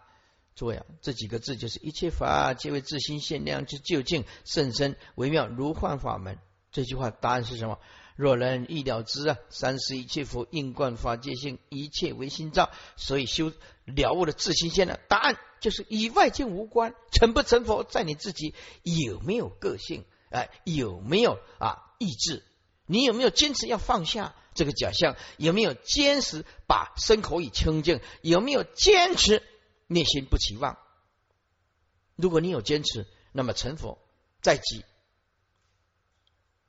[0.54, 6.38] 诸位啊，这几个字就是一切法皆为自心限量之究竟甚深微妙如幻法门。
[6.70, 7.78] 这句话答案是什么？
[8.16, 13.52] 若人意了之啊，三世一切佛应观法界性，一切唯心造，所以修
[13.86, 14.98] 了悟的自心限量。
[15.08, 20.04] 答案就是与外境无关，成不成佛在你自己有没有个性？
[20.30, 22.42] 哎，有没有啊意志？
[22.86, 25.16] 你有没有坚持要放下这个假象？
[25.38, 28.00] 有没有坚持把身口意清净？
[28.20, 29.42] 有没有坚持？
[29.92, 30.78] 内心不期望，
[32.16, 33.98] 如果你有坚持，那么成佛
[34.40, 34.84] 在即，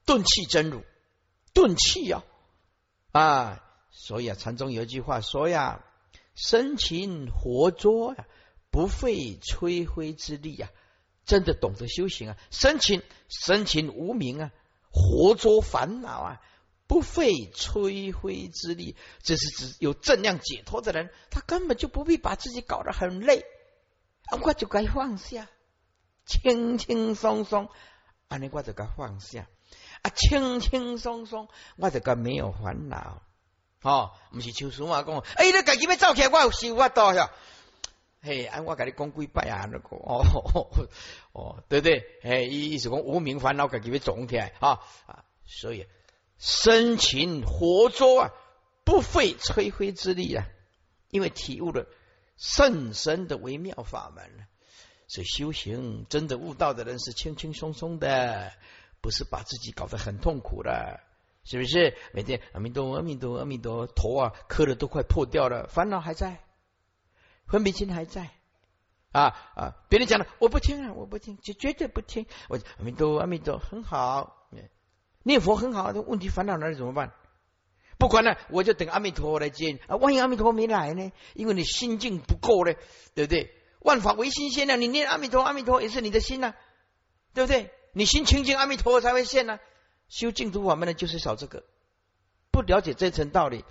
[0.05, 0.83] 顿气真如，
[1.53, 2.23] 顿气呀
[3.11, 3.63] 啊！
[3.91, 5.85] 所以啊，禅宗有一句话说呀
[6.35, 8.25] ：“生擒活捉呀，
[8.71, 10.71] 不费吹灰之力呀。”
[11.25, 14.51] 真的懂得修行啊，生擒生擒无名啊，
[14.91, 16.41] 活捉烦恼啊。
[16.85, 23.45] 不费吹灰之力，这是指有正量解脱的人，他根本就不必把自己搞得很累，
[24.25, 25.47] 啊我就该放下，
[26.25, 27.69] 轻轻松松，
[28.27, 29.47] 啊，你我就该放下，
[30.01, 33.23] 啊，轻轻松松，我就该没有烦恼，
[33.81, 37.31] 哦，不是秋叔嘛讲，哎，你自己要走起来，我有想法多呀，
[38.21, 40.21] 嘿，哎，我跟你讲几拜啊，那个，哦，
[41.31, 42.03] 哦，对不对？
[42.23, 45.87] 哎，意思讲无名烦恼自己要总起来，啊啊，所以。
[46.45, 48.31] 生擒活捉啊，
[48.83, 50.45] 不费吹灰之力啊，
[51.09, 51.87] 因为体悟了
[52.35, 54.29] 甚深的微妙法门
[55.07, 58.51] 所以修行真的悟道的人是轻轻松松的，
[58.99, 60.99] 不是把自己搞得很痛苦的。
[61.45, 61.95] 是不是？
[62.13, 66.43] 每天阿弥陀阿弥陀阿弥陀，头啊磕的都快破掉了，烦恼还在，
[67.47, 68.31] 分别心还在。
[69.13, 69.75] 啊啊！
[69.87, 72.25] 别人讲的我不听啊，我不听，就绝对不听。
[72.49, 74.42] 我阿弥陀阿弥陀很好，
[75.23, 77.11] 念佛很好，问题烦恼哪里怎么办？
[77.97, 79.79] 不管了，我就等阿弥陀佛来接。
[79.87, 81.11] 啊，万一阿弥陀佛没来呢？
[81.33, 82.73] 因为你心境不够呢，
[83.15, 83.51] 对不对？
[83.79, 86.53] 万法唯心现呢，你念阿弥陀阿弥陀也是你的心呐，
[87.33, 87.71] 对不对？
[87.93, 89.59] 你心清净，阿弥陀佛才会现呢。
[90.09, 91.63] 修净土法门的就是少这个，
[92.51, 93.63] 不了解这层道理。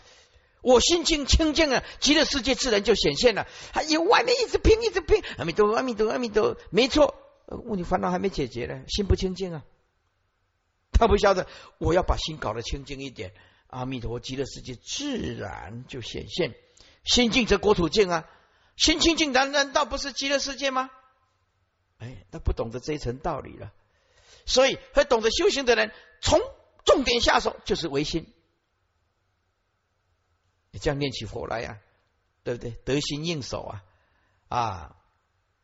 [0.62, 3.46] 我心境清净了，极乐世界自然就显现了。
[3.72, 7.14] 还有外面一直拼，一直拼，阿弥陀，阿弥陀，阿弥陀佛，没错。
[7.46, 9.62] 问题烦恼还没解决呢，心不清净啊。
[10.98, 13.32] 他不晓得，我要把心搞得清净一点，
[13.68, 16.54] 阿弥陀佛，极乐世界自然就显现。
[17.04, 18.28] 心净则国土净啊，
[18.76, 20.90] 心清净难难道不是极乐世界吗？
[21.98, 23.72] 哎，他不懂得这一层道理了。
[24.46, 26.40] 所以，会懂得修行的人，从
[26.84, 28.32] 重点下手就是唯心。
[30.70, 31.78] 你这样念起佛来呀，
[32.44, 32.70] 对不对？
[32.84, 33.84] 得心应手啊！
[34.48, 34.96] 啊，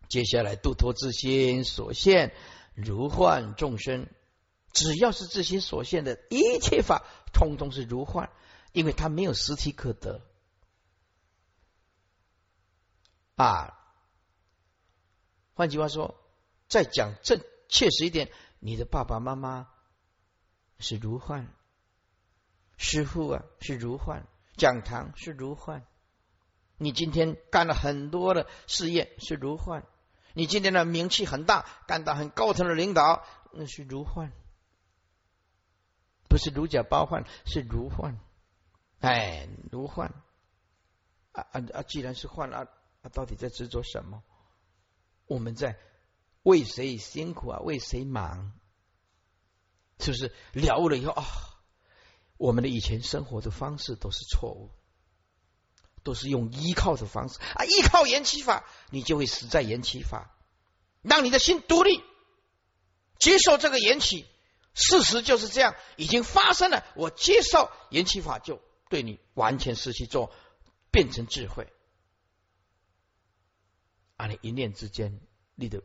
[0.08, 2.32] 接下来度脱自心所现
[2.74, 4.06] 如幻众生，
[4.72, 8.31] 只要是自心所现的一切法，通通是如幻，
[8.72, 10.20] 因为它没有实体可得
[13.37, 13.74] 啊。
[15.54, 16.14] 换句话说，
[16.68, 19.68] 再讲正切实一点，你的爸爸妈妈
[20.78, 21.48] 是如幻，
[22.76, 24.26] 师傅啊是如幻。
[24.57, 25.87] 讲堂是如幻，
[26.78, 29.85] 你今天干了很多的事业是如幻，
[30.33, 34.33] 你今天的名气很大，干到很高层的领导那是如幻，
[36.38, 38.16] 不是如假包换，是如幻，
[39.01, 40.14] 哎，如幻
[41.33, 41.83] 啊啊啊！
[41.83, 42.68] 既然是幻啊
[43.03, 44.22] 啊，到底在执着什么？
[45.27, 45.77] 我们在
[46.44, 47.59] 为谁辛苦啊？
[47.59, 48.53] 为谁忙？
[49.98, 51.27] 是不是了悟了以后啊？
[52.37, 54.70] 我们的以前生活的方式都是错误，
[56.05, 60.37] 都是用依靠的方式啊，依靠延期法，你就会死在延期法。
[61.03, 62.01] 让你的心独立，
[63.18, 64.24] 接受这个延期，
[64.74, 66.85] 事实就是这样，已经发生了。
[66.94, 70.33] 我接受延期法，就对你完全失去做，
[70.90, 71.66] 变成智慧。
[74.16, 75.20] 啊，你一念之间，
[75.54, 75.83] 你都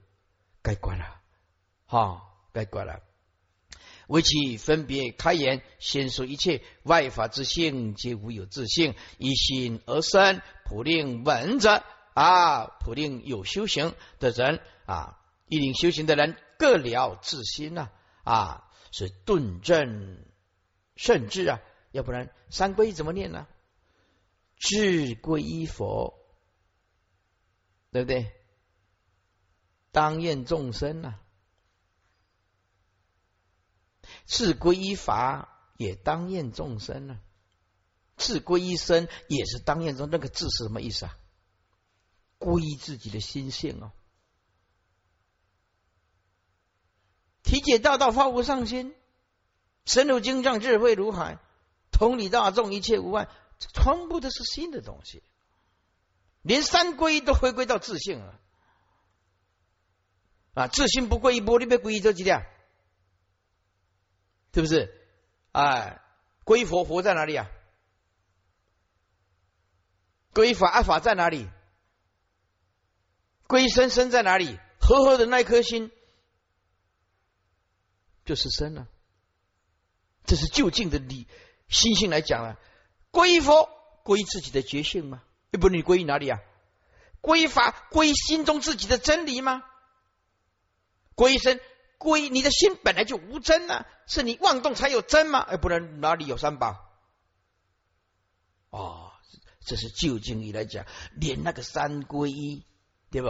[0.62, 1.22] 该关了，
[1.86, 3.02] 哈，该关了。
[4.08, 10.41] 为其分别开言，先说一切外法之性，皆无有自性，一心而生。
[10.65, 17.89] 普令闻者啊，普令有修行的人啊，一领修行的人各了自心呐
[18.24, 20.23] 啊，是顿正
[20.95, 21.60] 甚至啊，
[21.91, 23.47] 要不然三皈怎么念呢？
[24.56, 26.13] 智皈依佛，
[27.91, 28.32] 对不对？
[29.91, 31.19] 当愿众生呐。
[34.25, 37.19] 自归依法也当愿众生呢，
[38.15, 41.17] 智归依身也是当愿中那个智是什么意思啊？
[42.38, 43.91] 归自己的心性哦，
[47.43, 48.95] 体解大道发无上心，
[49.86, 51.38] 深入经藏智慧如海，
[51.91, 53.27] 同理大众一切无碍，
[53.60, 55.21] 全部都是新的东西，
[56.41, 58.39] 连三归都回归到自信了
[60.53, 60.67] 啊！
[60.67, 62.45] 自信不归一波，你别归依这几点。
[64.53, 64.93] 是不是？
[65.51, 66.01] 哎，
[66.43, 67.49] 归佛佛在哪里啊？
[70.34, 71.47] 归法阿法在哪里？
[73.47, 74.60] 归身身在哪里？
[74.79, 75.91] 和合的那颗心
[78.25, 78.88] 就是身了。
[80.25, 81.27] 这是就近的理
[81.67, 82.59] 心性来讲啊。
[83.12, 83.69] 归佛
[84.03, 85.23] 归自己的觉性吗？
[85.51, 86.39] 又不，你归哪里啊？
[87.21, 89.63] 归法归心中自己的真理吗？
[91.15, 91.59] 归身。
[91.99, 95.39] 归你的心本来就无真啊，是你妄动才有真吗？
[95.39, 96.91] 哎，不然哪里有三宝？
[98.71, 99.13] 哦，
[99.65, 102.65] 这是就近义来讲，连那个三归一，
[103.09, 103.29] 对不？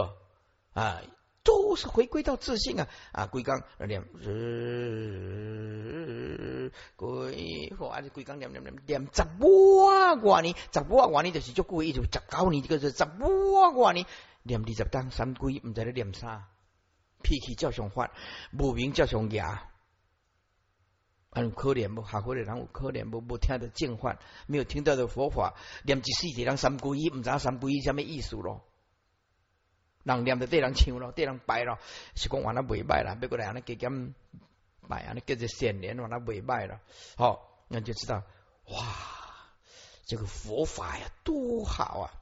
[0.72, 1.00] 啊，
[1.44, 2.88] 都是回归到自信啊！
[3.12, 4.02] 啊，归刚念，
[6.96, 14.06] 归佛还是归刚念念念念十万挂年，十万挂年就是足够一就十九年，这个是十万挂年，
[14.42, 16.48] 念二十当三归，唔知你念啥？
[17.22, 18.10] 脾气叫上发，
[18.58, 19.68] 无名叫上牙，
[21.30, 22.02] 很可怜不？
[22.04, 23.20] 下回的人有可怜不？
[23.20, 28.64] 不听的净法，没有听到的佛法，念一世地人三皈依，唔知三皈依什么意思咯？
[30.04, 31.78] 人念的对人唱咯，对人拜咯，
[32.14, 34.12] 是讲完了未拜啦，别过来安尼给咁
[34.88, 36.80] 拜，安尼叫做善念，完了未拜了，
[37.16, 38.22] 好，那就知道
[38.66, 38.96] 哇，
[40.06, 42.12] 这个佛法呀，多好啊！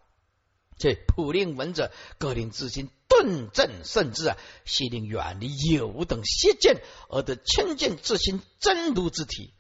[0.79, 2.89] 这普令闻者，各令自心。
[3.09, 9.53] 顿正甚至啊，悉令远离有等邪见，而得清净自心真如之体。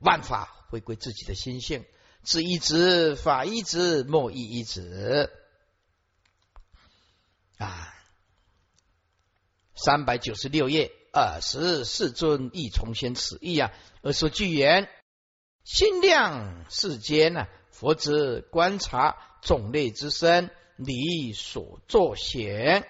[0.00, 1.84] 万法回归自己的心性，
[2.24, 5.30] 知一知，法一知，莫一一知。
[7.58, 7.94] 啊，
[9.74, 13.72] 三百九十六页，二十四尊亦重现此意啊。
[14.02, 14.88] 而说句言，
[15.62, 22.88] 心量世间呢，佛之观察种类之身，理所作显，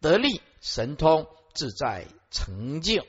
[0.00, 3.06] 得力神通，自在成就。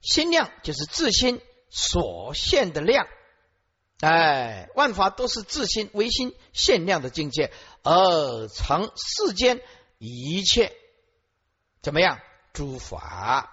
[0.00, 3.08] 心量就是自心所现的量，
[4.00, 7.50] 哎，万法都是自心唯心限量的境界，
[7.86, 9.62] 而成世间
[9.98, 10.72] 一切
[11.82, 12.20] 怎么样？
[12.52, 13.48] 诸法，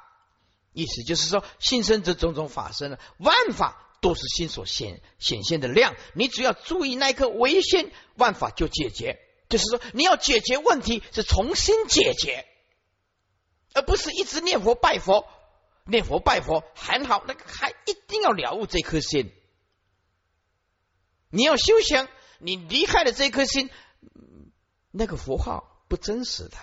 [0.71, 9.19] 意思就是说，心生这种种法生了，万法都是心所显显现的量，你只要注意那一颗唯心，万法就解决。
[9.49, 12.47] 就是说，你要解决问题是重新解决，
[13.73, 15.27] 而不是一直念佛拜佛。
[15.85, 19.31] 念佛拜佛很好，那个还一定要了悟这颗心。
[21.29, 22.07] 你要修行，
[22.39, 23.69] 你离开了这颗心，
[24.95, 26.57] 那个符号不真实的。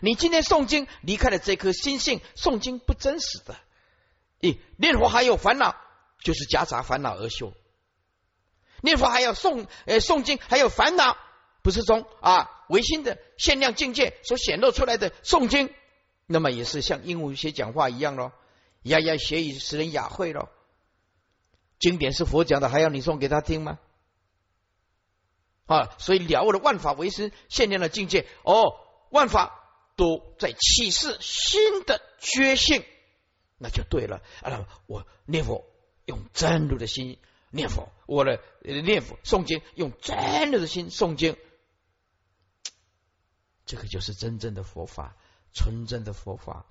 [0.00, 3.56] 你今天诵经离开了这颗心性，诵经不真实的。
[4.40, 5.74] 咦，念佛还有烦恼，
[6.22, 7.52] 就是夹杂烦恼而修。
[8.80, 11.16] 念佛还要诵，呃，诵经还有烦恼，
[11.62, 15.74] 不是从啊唯心的限量境界所显露出来的诵经。
[16.26, 18.30] 那么也是像鹦鹉学讲话一样喽，
[18.82, 20.48] 牙牙学语使人雅会喽。
[21.80, 23.80] 经典是佛讲的，还要你送给他听吗？
[25.74, 28.74] 啊，所以了悟了万法唯心现量的境界哦，
[29.10, 29.60] 万法
[29.94, 32.84] 都在启示新的觉性，
[33.56, 34.20] 那就对了。
[34.42, 35.64] 啊，我念佛
[36.06, 37.18] 用真如的心
[37.50, 41.36] 念佛，我的念佛诵经用真如的心诵经，
[43.64, 45.16] 这个就是真正的佛法。
[45.52, 46.64] 纯真的佛法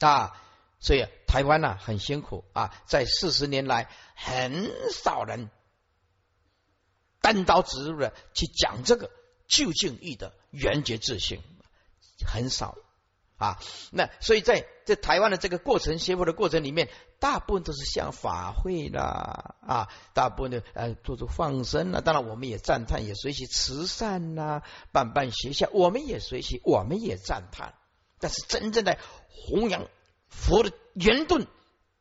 [0.00, 0.38] 啊，
[0.80, 5.48] 所以台湾呢很辛苦啊，在四十年来很少人
[7.24, 9.10] 单刀直入的去讲这个
[9.48, 11.40] 究竟义的圆觉自信，
[12.30, 12.76] 很少
[13.38, 13.58] 啊。
[13.90, 24.60] 那所以在在台湾的这个过程学佛的过程里面，大部分都是像法会啦啊，大部分的呃做做放生啦，当然我们也赞叹，也学习慈善呐，
[24.92, 27.74] 办办学校，我们也学习，我们也赞叹。
[28.20, 28.98] 但是真正的
[29.30, 29.88] 弘扬
[30.28, 31.46] 佛的圆顿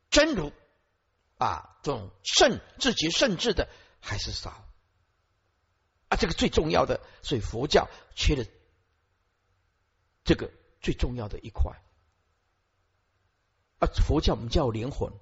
[0.09, 0.51] 真如
[1.37, 3.69] 啊，这种圣自觉圣智的
[4.01, 4.62] 还是少
[6.15, 8.45] 这个最重要的，所以佛教缺了
[10.23, 10.51] 这个
[10.81, 11.73] 最重要的一块
[13.79, 13.87] 啊。
[14.05, 15.13] 佛教我们叫灵魂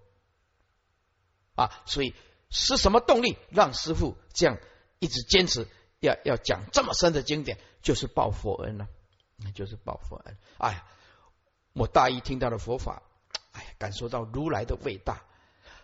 [1.55, 2.13] 啊，所以
[2.49, 4.57] 是什么动力让师傅这样
[4.99, 5.67] 一直坚持
[5.99, 8.87] 要要讲这么深的经典，就是报佛恩呢。
[9.43, 10.37] 那就是报佛恩。
[10.57, 10.85] 哎呀，
[11.73, 13.01] 我大一听到的佛法，
[13.51, 15.23] 哎呀，感受到如来的伟大。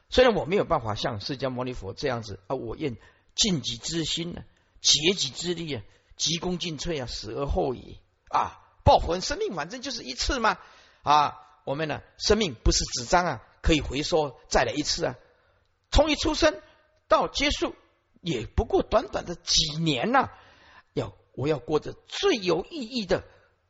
[0.09, 2.95] 虽然我没有办法像释迦牟尼佛这样子啊，我愿
[3.35, 4.43] 尽己之心呢，
[4.81, 5.83] 竭己之力啊，
[6.15, 7.99] 急功近瘁啊，死而后已
[8.29, 8.61] 啊。
[8.83, 10.57] 报佛恩，生命反正就是一次嘛
[11.03, 11.35] 啊。
[11.65, 15.15] 我们呢，生命不是纸张啊，可以回收再来一次啊。
[15.91, 16.61] 从一出生
[17.07, 17.75] 到结束，
[18.21, 20.29] 也不过短短的几年呐。
[20.93, 23.23] 要我要过着最有意义的。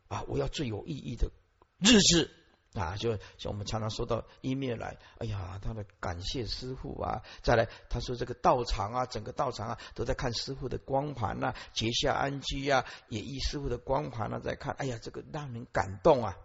[0.10, 0.24] 啊！
[0.30, 1.32] 我要最有意义的
[1.80, 2.32] 日子
[2.74, 2.96] 啊！
[2.98, 7.24] 就像我们常常说到一面来，哎呀，他的感谢师傅啊！
[7.42, 14.76] 再来，他说这个道场啊，整个道场啊，都在看师傅的光盘呐，结下安居啊，也依师傅的光盘啊，在看。
[14.78, 16.38] 哎呀，这个让人感动啊！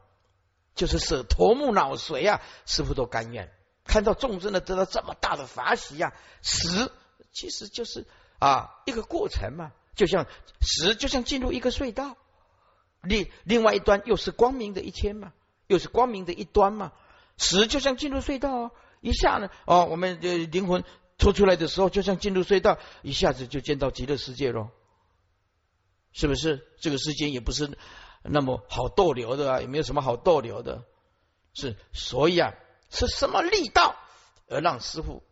[0.75, 3.53] 就是舍头目脑髓啊，师傅都甘愿
[3.85, 6.15] 看到众生的得到这么大的法喜呀！
[6.41, 6.91] 死
[7.33, 8.07] 其实就是
[8.39, 10.27] 啊一个过程嘛，就像
[10.61, 12.17] 死就像进入一个隧道。
[13.03, 15.33] 另另外一端又是光明的一天嘛，
[15.73, 16.93] 又是光明的一端嘛。
[17.39, 18.71] 死就像进入隧道，
[19.01, 20.85] 一下呢，哦，我们的灵魂
[21.17, 24.69] 抽出来的时候，就像进入隧道，一下子就见到极乐世界喽，
[26.13, 26.69] 是不是？
[26.79, 27.77] 这个世间也不是
[28.23, 30.85] 那么好逗留的啊，也没有什么好逗留的。
[31.55, 32.55] 是，所以啊，
[32.91, 33.97] 是什么力道
[34.49, 35.23] 而让师傅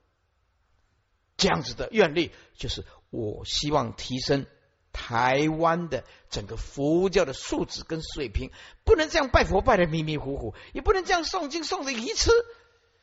[1.36, 2.32] 这样子的愿力？
[2.56, 4.46] 就是我希望提升。
[4.92, 8.50] 台湾的整个佛教的素质跟水平，
[8.84, 12.30] 不能这样拜佛拜的迷迷糊糊，也不能这样诵经诵的愚痴，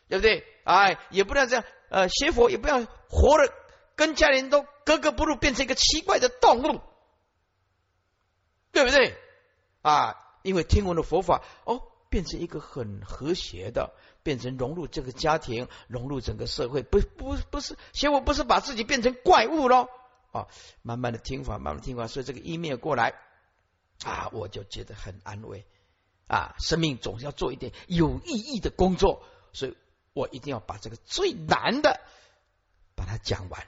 [0.09, 0.45] 对不对？
[0.63, 3.53] 哎，也不能这样呃学佛，也不要活的
[3.95, 6.81] 跟家人都格格不入，变成一个奇怪的动物，
[8.71, 9.15] 对不对？
[9.81, 19.87] 啊，因为听闻的佛法哦，变成一个很和谐的，变成融入这个家庭，融入整个社会，不不不是学佛，不是把自己变成怪物喽。
[20.31, 20.47] 啊，
[20.81, 23.13] 慢慢的听法，慢慢听法，所以这个一面过来
[24.03, 25.65] 啊，我就觉得很安慰
[26.27, 26.55] 啊。
[26.59, 29.23] 生命总是要做一点有意义的工作，
[29.53, 29.77] 所以
[30.13, 31.99] 我一定要把这个最难的
[32.95, 33.65] 把它讲完，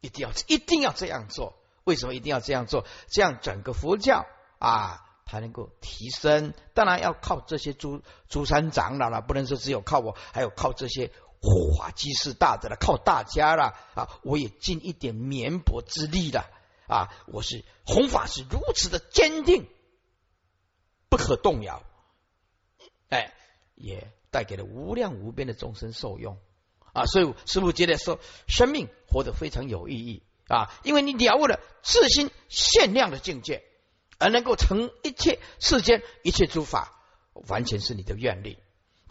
[0.00, 1.58] 一定要一定要这样做。
[1.84, 2.86] 为什么一定要这样做？
[3.08, 4.24] 这样整个佛教
[4.58, 6.54] 啊，才能够提升。
[6.74, 11.10] 当然要靠这些诸诸山长老了，不能说只有靠我，还有靠这些
[11.42, 14.08] 护法居士大德了，靠大家了啊！
[14.22, 16.48] 我也尽一点绵薄之力了
[16.86, 17.12] 啊！
[17.26, 19.66] 我是弘法是如此的坚定，
[21.08, 21.82] 不可动摇，
[23.08, 23.34] 哎，
[23.74, 26.38] 也带给了无量无边的众生受用
[26.92, 27.06] 啊！
[27.06, 30.22] 所以师父觉得说，生命活得非常有意义。
[30.48, 33.64] 啊，因为你了悟了自心限量的境界，
[34.18, 37.00] 而能够成一切世间一切诸法，
[37.48, 38.58] 完全是你的愿力。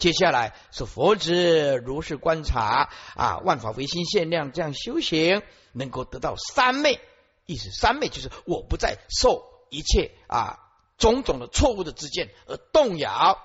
[0.02, 6.98] 接下来是佛子如是观察啊，万法唯心限量，这样修行能够得到三昧。
[7.46, 10.58] 意思三昧就是我不再受一切啊
[10.98, 13.38] 种种的错误的之见而动摇，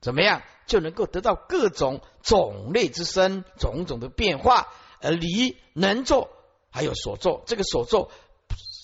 [0.00, 4.68] 怎么样就能够得到各种种类之身，种种的变化，
[5.00, 6.30] 而离能做。
[6.70, 8.12] 还有所作，这个所作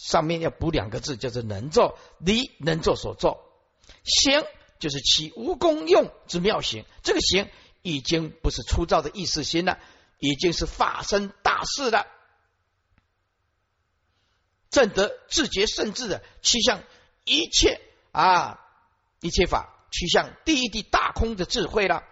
[0.09, 1.97] 上面要补两个字，叫做能作。
[2.19, 3.45] 离能作所作，
[4.03, 4.45] 行
[4.79, 6.85] 就是其无功用之妙行。
[7.03, 7.49] 这个行
[7.83, 9.79] 已经不是粗糙的意识心了，
[10.18, 12.07] 已经是发生大事了。
[14.70, 16.83] 正得自觉甚至的趋向
[17.24, 17.81] 一切
[18.12, 18.61] 啊
[19.20, 22.05] 一切法，趋向第一地大空的智慧了。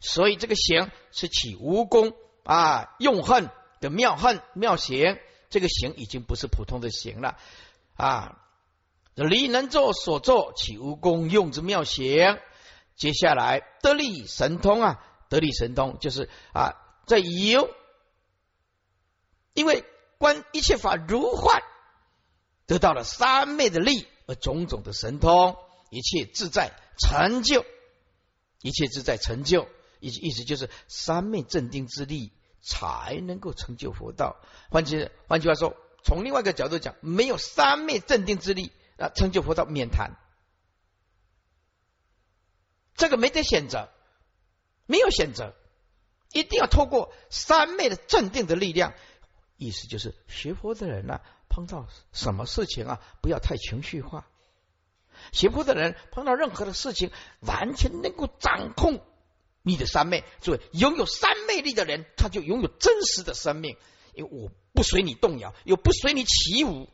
[0.00, 3.50] 所以这个行是起无功啊用恨。
[3.80, 7.38] 的妙恨妙行，这个行已经不是普通的行了
[7.96, 8.39] 啊！
[9.24, 12.38] 离能作所作，岂无功用之妙行？
[12.96, 16.74] 接下来得力神通啊，得力神通就是啊，
[17.06, 17.70] 在有，
[19.54, 19.84] 因为
[20.18, 21.62] 观一切法如幻，
[22.66, 25.56] 得到了三昧的力和种种的神通，
[25.90, 27.64] 一切自在成就，
[28.60, 29.68] 一切自在成就，
[30.00, 32.32] 意意思就是三昧镇定之力。
[32.62, 34.36] 才能够成就佛道。
[34.68, 38.70] 换句换句话说，从另外一个角度讲，没有三昧镇定之力
[39.00, 40.12] 啊，成就佛道免谈。
[42.94, 43.88] 这个没得选择，
[44.86, 45.54] 没有选择，
[46.32, 48.92] 一定要透过三昧的镇定的力量。
[49.56, 54.26] 意思就是，学佛的人呢，碰到什么事情啊，不要太情绪化。
[55.32, 59.04] 学佛的人碰到任何的事情，完全能够掌控。
[59.62, 63.76] 你的三昧，所以拥有三昧力的人，他就拥有真实的生命。
[64.14, 66.88] 因为我不随你动摇，又不随你起舞，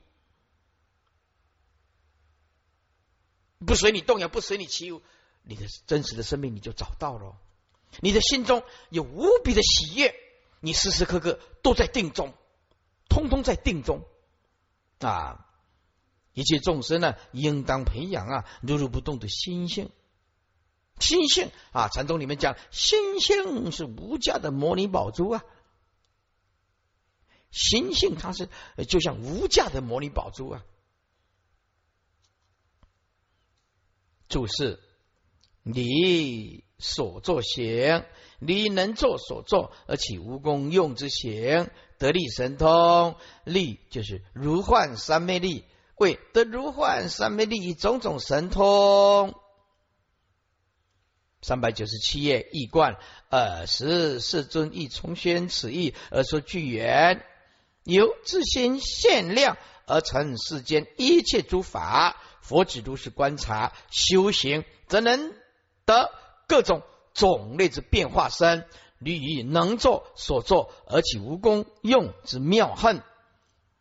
[3.65, 5.03] 不随你动摇，不随你起舞，
[5.43, 7.37] 你的真实的生命你就找到了。
[8.01, 10.15] 你的心中有无比的喜悦，
[10.61, 12.35] 你时时刻刻都在定中，
[13.09, 14.05] 通通在定中
[14.99, 15.47] 啊！
[16.35, 19.91] 一切众生呢，应当培养啊，如如不动的心性。
[20.99, 25.45] 心性啊，禅宗里面讲，心性是无价的摩尼宝珠啊。
[27.51, 28.51] 心性它是
[28.87, 30.65] 就像无价的摩尼宝珠啊。
[34.29, 34.81] 注释：
[35.63, 38.05] 你所作行，
[38.39, 45.65] 你能做所作而起无功用之行，得力神通力就是如幻三昧力，
[45.97, 49.35] 为得如幻三昧力以种种神通。
[51.43, 52.97] 三百九十七页，易观
[53.31, 57.25] 尔时世尊亦重宣此意而说句言：
[57.85, 59.57] 由自心限量
[59.87, 65.35] 而成世间一切诸法，佛子如是观察修行，则能
[65.85, 66.13] 得
[66.47, 66.83] 各种
[67.13, 68.69] 种类之变化身，
[68.99, 73.03] 利于能作所作而起无功用之妙恨，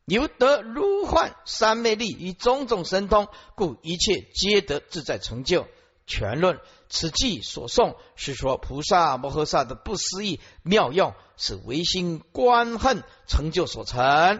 [0.06, 5.68] 由得如幻三昧力与种种神通，故一切皆得自在成就。
[6.08, 6.60] 全论。
[6.88, 14.40] 此记所诵是说菩萨摩诃萨的不思议妙用，是唯心观恨成就所成。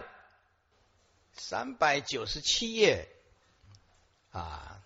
[1.32, 3.08] 三百九十七页
[4.36, 4.82] 啊，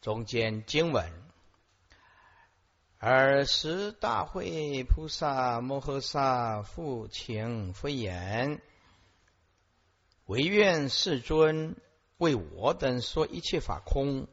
[0.00, 1.12] 中间经文：
[3.00, 8.62] 尔时大会菩萨摩诃萨复请佛言：
[10.26, 11.74] 唯愿世尊
[12.18, 14.28] 为我等说一切法空。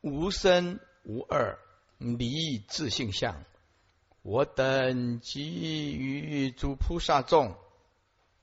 [0.00, 1.60] 无生无二，
[1.98, 3.44] 离自性相。
[4.22, 7.56] 我等即于诸菩萨众，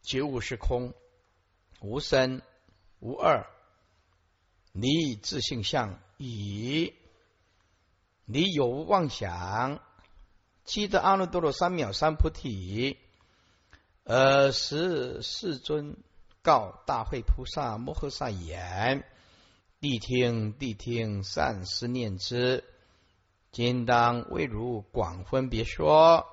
[0.01, 0.93] 觉悟是空，
[1.81, 2.41] 无生
[2.99, 3.45] 无二，
[4.75, 6.93] 离自性相已。
[8.25, 9.79] 离有无妄想，
[10.65, 12.97] 积得阿耨多罗三藐三菩提。
[14.03, 15.95] 尔时世尊
[16.41, 19.05] 告大会菩萨摩诃萨言。
[19.79, 22.63] 谛听，谛听，善思念之。
[23.51, 26.25] 今当为如广分别说。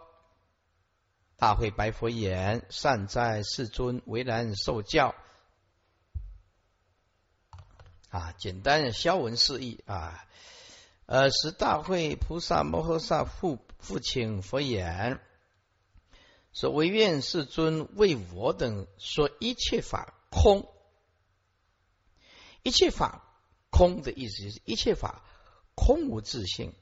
[1.36, 5.14] 大会白佛言：“善哉，世尊，为然受教。”
[8.13, 10.25] 啊，简单的消文释义啊。
[11.07, 15.19] 呃，十大会菩萨摩诃萨复复请佛言
[16.53, 20.69] ：“说唯愿世尊为我等说一切法空。
[22.63, 23.25] 一切法
[23.71, 25.25] 空的意思就是一切法
[25.75, 26.75] 空无自性。”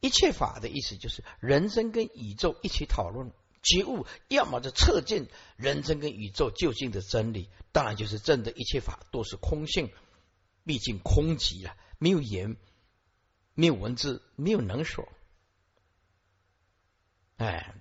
[0.00, 3.30] 一切法的意思就是人生跟宇宙一起讨论
[3.62, 9.92] 觉悟，要么就测见人生跟宇宙究竟的真理，当然就是真的一切法都是空性，
[10.64, 12.56] 毕竟空极啊，没有言，
[13.54, 15.08] 没有文字，没有能说。
[17.36, 17.74] 哎，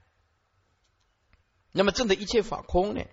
[1.71, 3.05] 那么真的一切法空呢，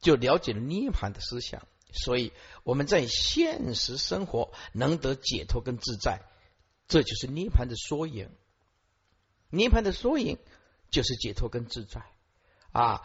[0.00, 2.32] 就了解了涅盘的思想，所以
[2.64, 6.22] 我们在现实生活能得解脱跟自在。
[6.88, 8.30] 这就是涅盘的缩影，
[9.50, 10.38] 涅盘的缩影
[10.90, 12.02] 就是解脱跟自在
[12.72, 13.02] 啊！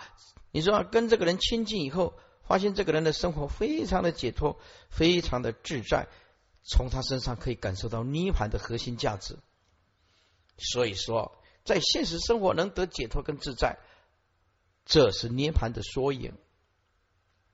[0.51, 4.59] 你说跟这个人亲近以后，发现这个人的生活非常的解脱，
[4.89, 6.07] 非常的自在，
[6.63, 9.37] 从他身上可以感受到涅盘的核心价值。
[10.57, 13.79] 所以说，在现实生活能得解脱跟自在，
[14.85, 16.37] 这是涅盘的缩影。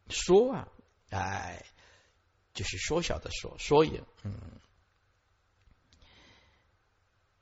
[0.10, 0.68] 缩啊，
[1.10, 1.66] 哎，
[2.54, 4.34] 就是缩小的缩，缩影，嗯。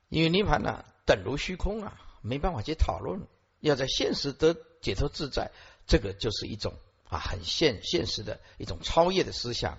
[0.08, 3.20] 因为涅盘呢，等如虚空啊，没办法去讨论。
[3.60, 5.50] 要在现实得解脱自在，
[5.86, 6.74] 这个就是一种
[7.08, 9.78] 啊，很现现实的一种超越的思想。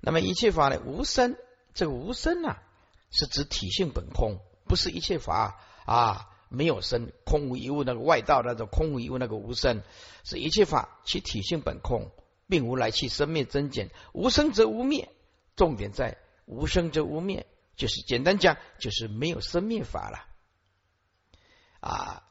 [0.00, 1.36] 那么一切法呢，无生，
[1.74, 2.62] 这个无生啊，
[3.10, 9.82] 是指体性本空，不是一切法啊没有生，空无一物那个外道那种空无一物那个无生，
[10.24, 12.10] 是一切法其体性本空，
[12.48, 15.08] 并无来去生灭增减，无生则无灭，
[15.56, 17.46] 重点在无生则无灭。
[17.74, 20.28] 就是简单讲，就是没有生灭法了
[21.82, 22.22] 啊。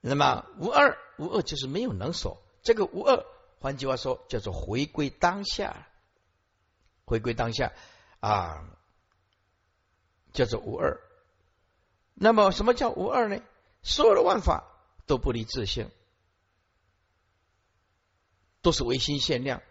[0.00, 2.42] 那么无二，无二就是没有能所。
[2.62, 3.24] 这个无二，
[3.60, 5.86] 换句话说，叫做回归当下，
[7.06, 7.72] 回归当下
[8.20, 8.68] 啊，
[10.32, 11.00] 叫做无二。
[12.12, 13.40] 那么什么叫无二呢？
[13.82, 14.64] 所有的万法
[15.06, 15.90] 都不离自性，
[18.60, 19.62] 都是唯心限量，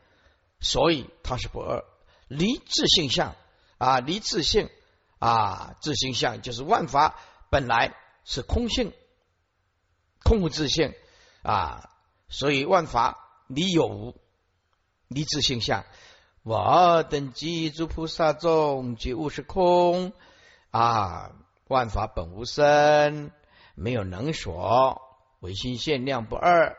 [0.60, 1.84] 所以它是不二，
[2.28, 3.36] 离自性相
[3.78, 4.70] 啊，离自性。
[5.20, 7.18] 啊，自性相就是万法
[7.50, 8.94] 本来是空性，
[10.24, 10.94] 空无自性
[11.42, 11.90] 啊，
[12.30, 14.22] 所以万法离有无，
[15.08, 15.86] 离自性相。
[16.44, 20.14] 我等及诸菩萨众觉悟是空
[20.72, 21.32] 啊，
[21.68, 23.32] 万法本无生，
[23.76, 25.02] 没有能所，
[25.40, 26.78] 唯心限量不二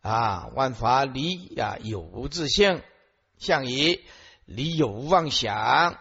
[0.00, 2.82] 啊，万法离呀有无自性，
[3.38, 4.04] 相以
[4.44, 5.98] 离有无妄想。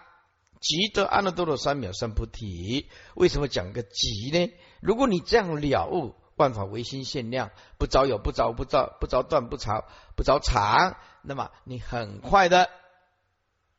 [0.61, 2.89] 即得阿耨多罗三藐三菩提。
[3.13, 4.51] 为什么讲个即呢？
[4.85, 12.69] 如果你这样了悟，万法唯心限量，不着有，不着不着不着断，不着不着长，那么你很快的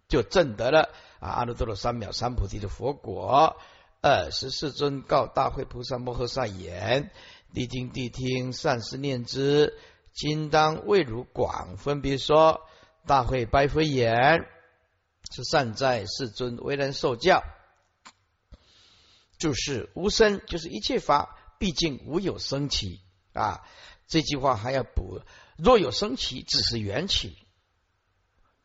[0.08, 0.88] 就证得了
[1.20, 3.56] 啊阿耨多罗三藐三菩提的佛果。
[4.02, 7.10] 二十四尊告大会菩萨摩诃萨言：
[7.54, 9.78] 谛听谛听，善思念之。
[10.12, 12.62] 今当为汝广分别说。
[13.06, 14.44] 大会白佛言。
[15.30, 17.42] 是善哉，世尊，为人受教，
[19.38, 23.00] 就是无生，就是一切法，毕竟无有生起
[23.32, 23.66] 啊。
[24.06, 25.20] 这句话还要补：
[25.56, 27.36] 若有生起，只是缘起，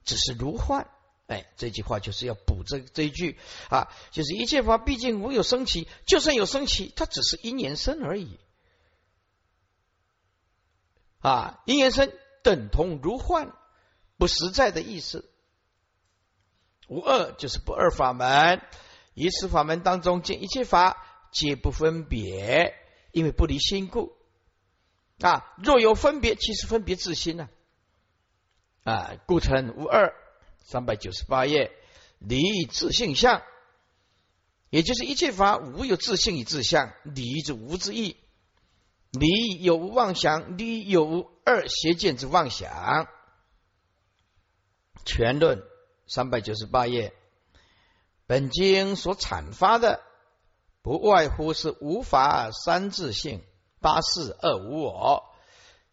[0.04, 0.90] 只是如幻。
[1.28, 8.38] 哎，这句话就是要补这这一句啊，就是一切法毕竟无有生起，就算有生起，它只是因缘生而已
[11.20, 12.12] 啊，因缘生
[12.44, 13.54] 等同如幻，
[14.18, 15.30] 不实在的意思。
[16.88, 18.62] 无二就是不二法门，
[19.14, 22.76] 一此法门当中见一切法皆不分别，
[23.12, 24.14] 因为不离心故
[25.20, 25.54] 啊。
[25.58, 27.50] 若有分别，其实分别自心呢
[28.84, 30.14] 啊，故称无二。
[30.64, 31.72] 三百九十八页，
[32.20, 32.40] 离
[32.70, 33.42] 自性相，
[34.70, 38.16] 也就是一切法无有自性与自相，离之无之意，
[39.10, 43.08] 离有妄想，离有无二邪见之妄想，
[45.04, 45.62] 全论。
[46.08, 47.14] 三百九十八页，
[48.32, 50.00] 本经所阐发的，
[50.82, 53.44] 不外乎是无法三自性，
[53.82, 55.26] 八事二无我。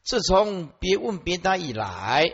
[0.05, 2.33] 自从别问别答以来，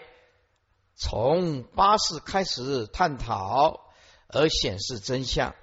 [0.95, 3.81] 从八事开始探讨，
[4.29, 5.55] 而显示真相，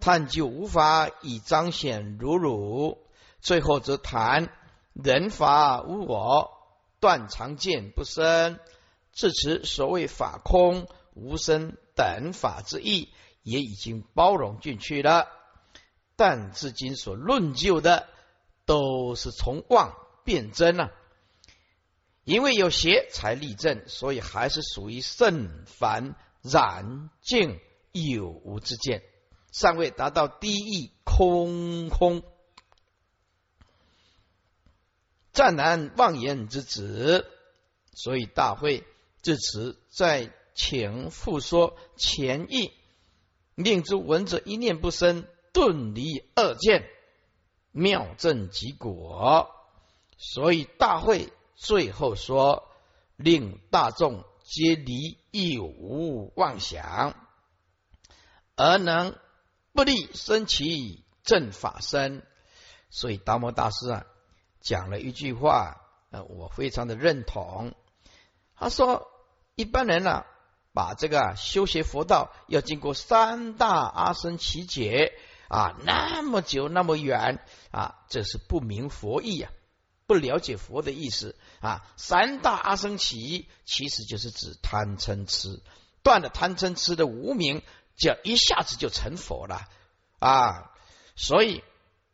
[0.00, 2.96] 探究无法以彰显如汝，
[3.42, 4.50] 最后则谈
[4.94, 6.52] 人法无我，
[7.00, 8.58] 断常见不生，
[9.12, 10.88] 至此所谓法空。
[11.20, 13.12] 无生等法之意，
[13.48, 15.28] 也已经包容进去了。
[16.16, 18.08] 但至今所论究的
[18.64, 19.94] 都是从妄
[20.24, 20.90] 变真啊，
[22.24, 27.60] 因为有邪才立正，所以还是属于圣凡染净
[27.92, 29.02] 有无之见，
[29.52, 32.22] 尚未达到第一空空。
[35.32, 37.30] 湛然妄言之子，
[37.94, 38.84] 所以大会
[39.22, 42.72] 至此再请复说前意，
[43.58, 46.88] 令诸闻者一念不生，顿离二见，
[47.72, 49.50] 妙正即果。
[50.16, 52.68] 所以大会最后说，
[53.16, 57.16] 令大众皆离一无妄想，
[58.54, 59.16] 而能
[59.72, 62.24] 不立生其正法身。
[62.90, 64.06] 所以达摩大师啊。
[64.60, 65.80] 讲了一句话，
[66.10, 67.74] 呃，我非常的认同。
[68.54, 69.08] 他说，
[69.56, 70.24] 一般人呢，
[70.78, 75.12] 把这个修学佛道要经过三大阿僧祇劫
[75.48, 79.50] 啊，那么久那么远啊，这是不明佛意啊，
[80.06, 81.84] 不了解佛的意思啊。
[81.96, 85.60] 三大阿僧祇其实就是指贪嗔痴，
[86.04, 87.64] 断了贪嗔痴的无名，
[87.96, 89.66] 就一下子就成佛了
[90.20, 90.70] 啊。
[91.16, 91.64] 所以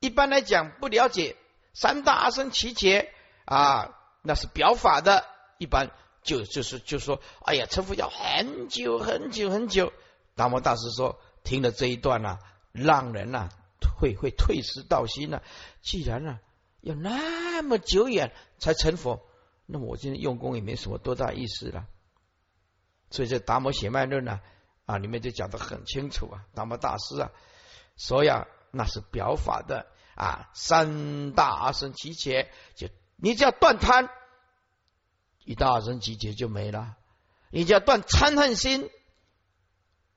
[0.01, 1.37] 一般来讲，不了解。
[1.75, 3.13] 三大阿僧祇劫
[3.45, 3.91] 啊，
[4.23, 5.27] 那是表法的，
[5.59, 5.91] 一般
[6.25, 9.93] 就就是就说，哎呀，成佛要很久很久很久。
[10.35, 12.39] 达摩大师说，听了这一段呢，
[12.73, 13.51] 让人呢
[14.01, 15.41] 会会退失道心呢。
[15.83, 16.41] 既然呢
[16.81, 19.25] 要那么久远才成佛，
[19.67, 21.87] 那么我今天用功也没什么多大意思了。
[23.11, 24.41] 所以这达摩血脉论呢
[24.87, 27.31] 啊，里面就讲的很清楚啊，达摩大师啊，
[27.97, 29.87] 说呀，那是表法的。
[30.17, 34.09] 啊，三大阿僧祇劫，就你只要断贪，
[35.45, 36.97] 一大阿僧祇劫就没了；
[37.51, 38.91] 你只要断嗔恨心，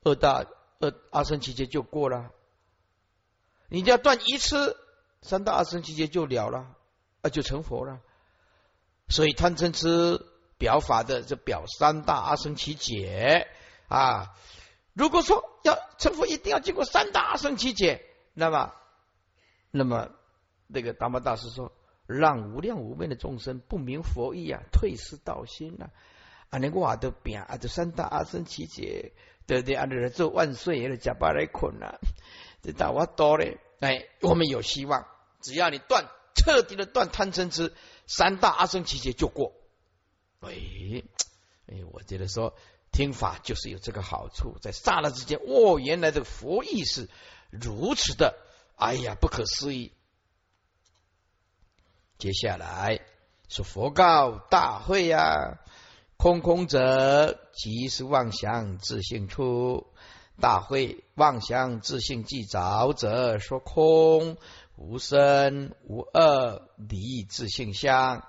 [0.03, 0.45] 二大
[0.79, 2.31] 二阿僧祇劫就过了；
[3.69, 4.77] 你只要断一次，
[5.21, 6.75] 三大阿僧祇劫就了了，
[7.21, 7.99] 啊，就成佛了。
[9.09, 10.25] 所以贪嗔痴
[10.57, 13.47] 表法的，这表三大阿僧祇劫
[13.87, 14.35] 啊。
[14.93, 18.03] 如果说要成佛，一定要经过三大阿僧祇劫，
[18.33, 18.73] 那么。
[19.69, 20.09] 那么，
[20.67, 21.73] 那个达摩大师说
[22.07, 25.91] ：“让无量无边的众生不明佛意啊，退失道心啊！
[26.49, 29.11] 啊，你我都变啊，这三大阿僧祇劫，
[29.45, 29.75] 对不对？
[29.75, 31.99] 啊，你做万岁爷的假巴来捆啊，
[32.61, 33.59] 这大我多嘞！
[33.81, 35.05] 哎，我们有希望，
[35.41, 37.73] 只要你断彻底的断贪嗔痴，
[38.07, 39.53] 三大阿僧祇劫就过。
[40.39, 40.53] 哎，
[41.67, 42.55] 哎，我觉得说
[42.91, 47.09] 听法就是有这个好处，在刹那之间，哦，原来的佛意是
[47.51, 48.35] 如此的。”
[48.77, 49.91] 哎呀，不可思议！
[52.17, 53.01] 接下来
[53.47, 55.59] 说佛告大会呀，
[56.17, 59.85] 空空者即是妄想自性出。
[60.39, 64.37] 大会妄想自性既着者，说空
[64.75, 68.23] 无生无二离自性相。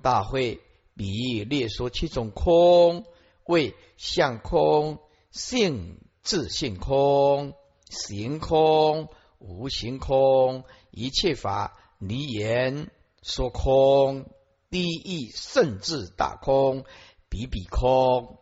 [0.00, 0.60] 大会
[0.94, 3.04] 比列说七种空，
[3.44, 5.00] 为相空、
[5.32, 7.54] 性自性空、
[7.90, 9.08] 行空。
[9.40, 12.90] 无形空，一切法离言
[13.22, 14.30] 说空，
[14.70, 16.84] 第一甚至大空，
[17.28, 18.38] 比比空。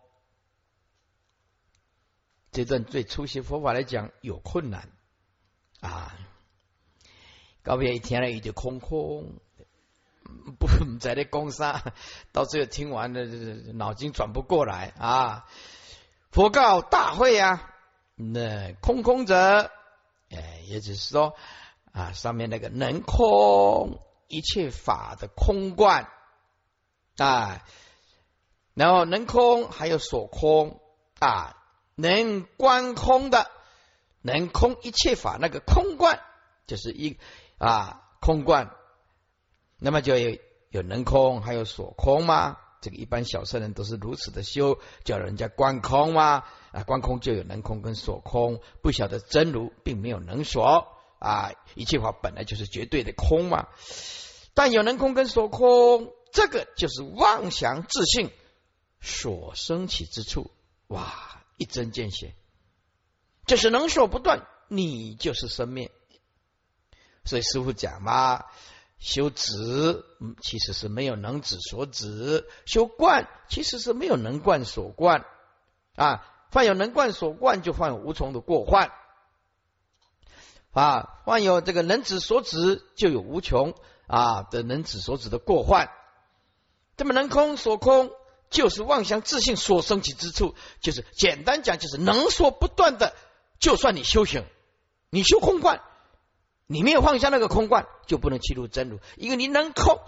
[2.52, 4.88] 这段对初学佛法来讲有困难
[5.80, 6.16] 啊！
[7.62, 9.40] 高别一听了一就空空，
[10.58, 10.66] 不
[10.98, 11.92] 在那攻杀，
[12.32, 13.24] 到最后听完了，
[13.72, 15.46] 脑筋转不过来啊！
[16.30, 17.74] 佛告大会啊，
[18.14, 19.70] 那空空者。
[20.30, 21.36] 哎，也就是说
[21.96, 26.06] 啊，上面那个能空一切法的空观
[27.16, 27.64] 啊，
[28.74, 30.78] 然后能空还有所空
[31.18, 31.56] 啊，
[31.94, 33.50] 能观空的
[34.20, 36.20] 能空一切法那个空观，
[36.66, 37.18] 就是一
[37.56, 38.70] 啊空观，
[39.78, 40.38] 那么就有
[40.68, 42.58] 有能空还有所空吗？
[42.82, 46.44] 这个一般小圣人都是如此的修，叫人家观空吗？
[46.72, 50.92] 啊，观空就有能空跟所空，不晓得真如并没有能所
[51.26, 53.68] 啊，一切法本来就是绝对的空嘛。
[54.54, 58.30] 但有能空跟所空，这个就是妄想自信
[59.00, 60.50] 所升起之处。
[60.86, 62.34] 哇，一针见血，
[63.44, 65.90] 就是能所不断，你就是生灭。
[67.24, 68.44] 所以师傅讲嘛，
[68.98, 70.04] 修止
[70.40, 75.24] 其实是没有能止所止，修观其实是没有能观所观
[75.96, 76.24] 啊。
[76.50, 78.92] 犯有能贯所贯，就犯无从的过患
[80.80, 83.74] 啊；万有这个能指所指，就有无穷
[84.06, 85.90] 啊的能指所指的过患。
[86.98, 88.10] 这么能空所空，
[88.50, 93.14] 就是妄想自信所升起之处，就是简单讲，就是能说不断的
[93.58, 94.44] 就算你修行，
[95.08, 95.80] 你修空观，
[96.66, 99.98] 你没有放下那个空观，就不能进入真如，因为你能空，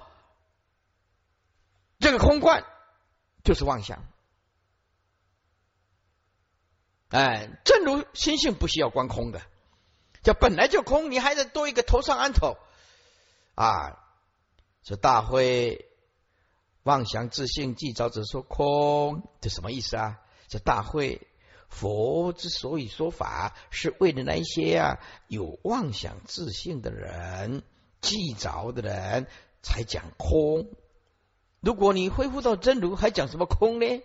[1.99, 2.65] 这个空观
[3.43, 4.05] 就是妄想。
[7.09, 9.41] 哎，真如心性不需要观空的，
[10.29, 12.59] 叫本来就空，你还得多一个头上安头
[13.55, 13.99] 啊！
[14.83, 15.87] 这大会
[16.83, 20.21] 妄想自信即早者说空，这什么意思啊？
[20.47, 21.27] 这大会
[21.71, 24.99] 佛之所以说法，是为了那些啊
[25.29, 27.63] 有妄想自信的人、
[28.03, 29.29] 记着的人
[29.63, 30.69] 才讲空。
[31.61, 34.03] 如果你恢复到真如，还讲什么空呢？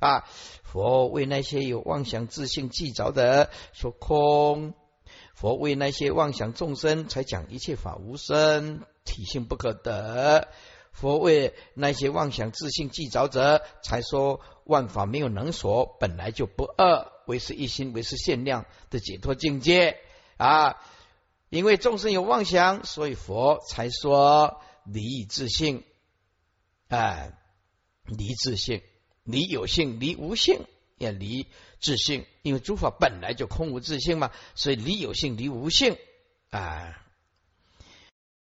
[0.00, 0.28] 啊！
[0.64, 4.74] 佛为那些有妄想自信记着的说空，
[5.34, 10.48] 佛为那些妄想众生才讲一切法无生，体性不可得。
[10.92, 19.98] 佛为那些妄想自性记着者才说万法没有能所，本来就不二，为是一心，为是限量的解脱境界
[20.36, 20.76] 啊！
[21.48, 25.82] 因为众生有妄想，所以佛才说离自性，
[26.88, 27.32] 哎，
[28.04, 28.82] 离自性。
[29.24, 30.66] 离有性，离无性，
[30.98, 31.46] 也离
[31.80, 35.96] 自性，因为诸法本来就空无自性嘛，所以离有性，离无性
[36.50, 36.98] 啊。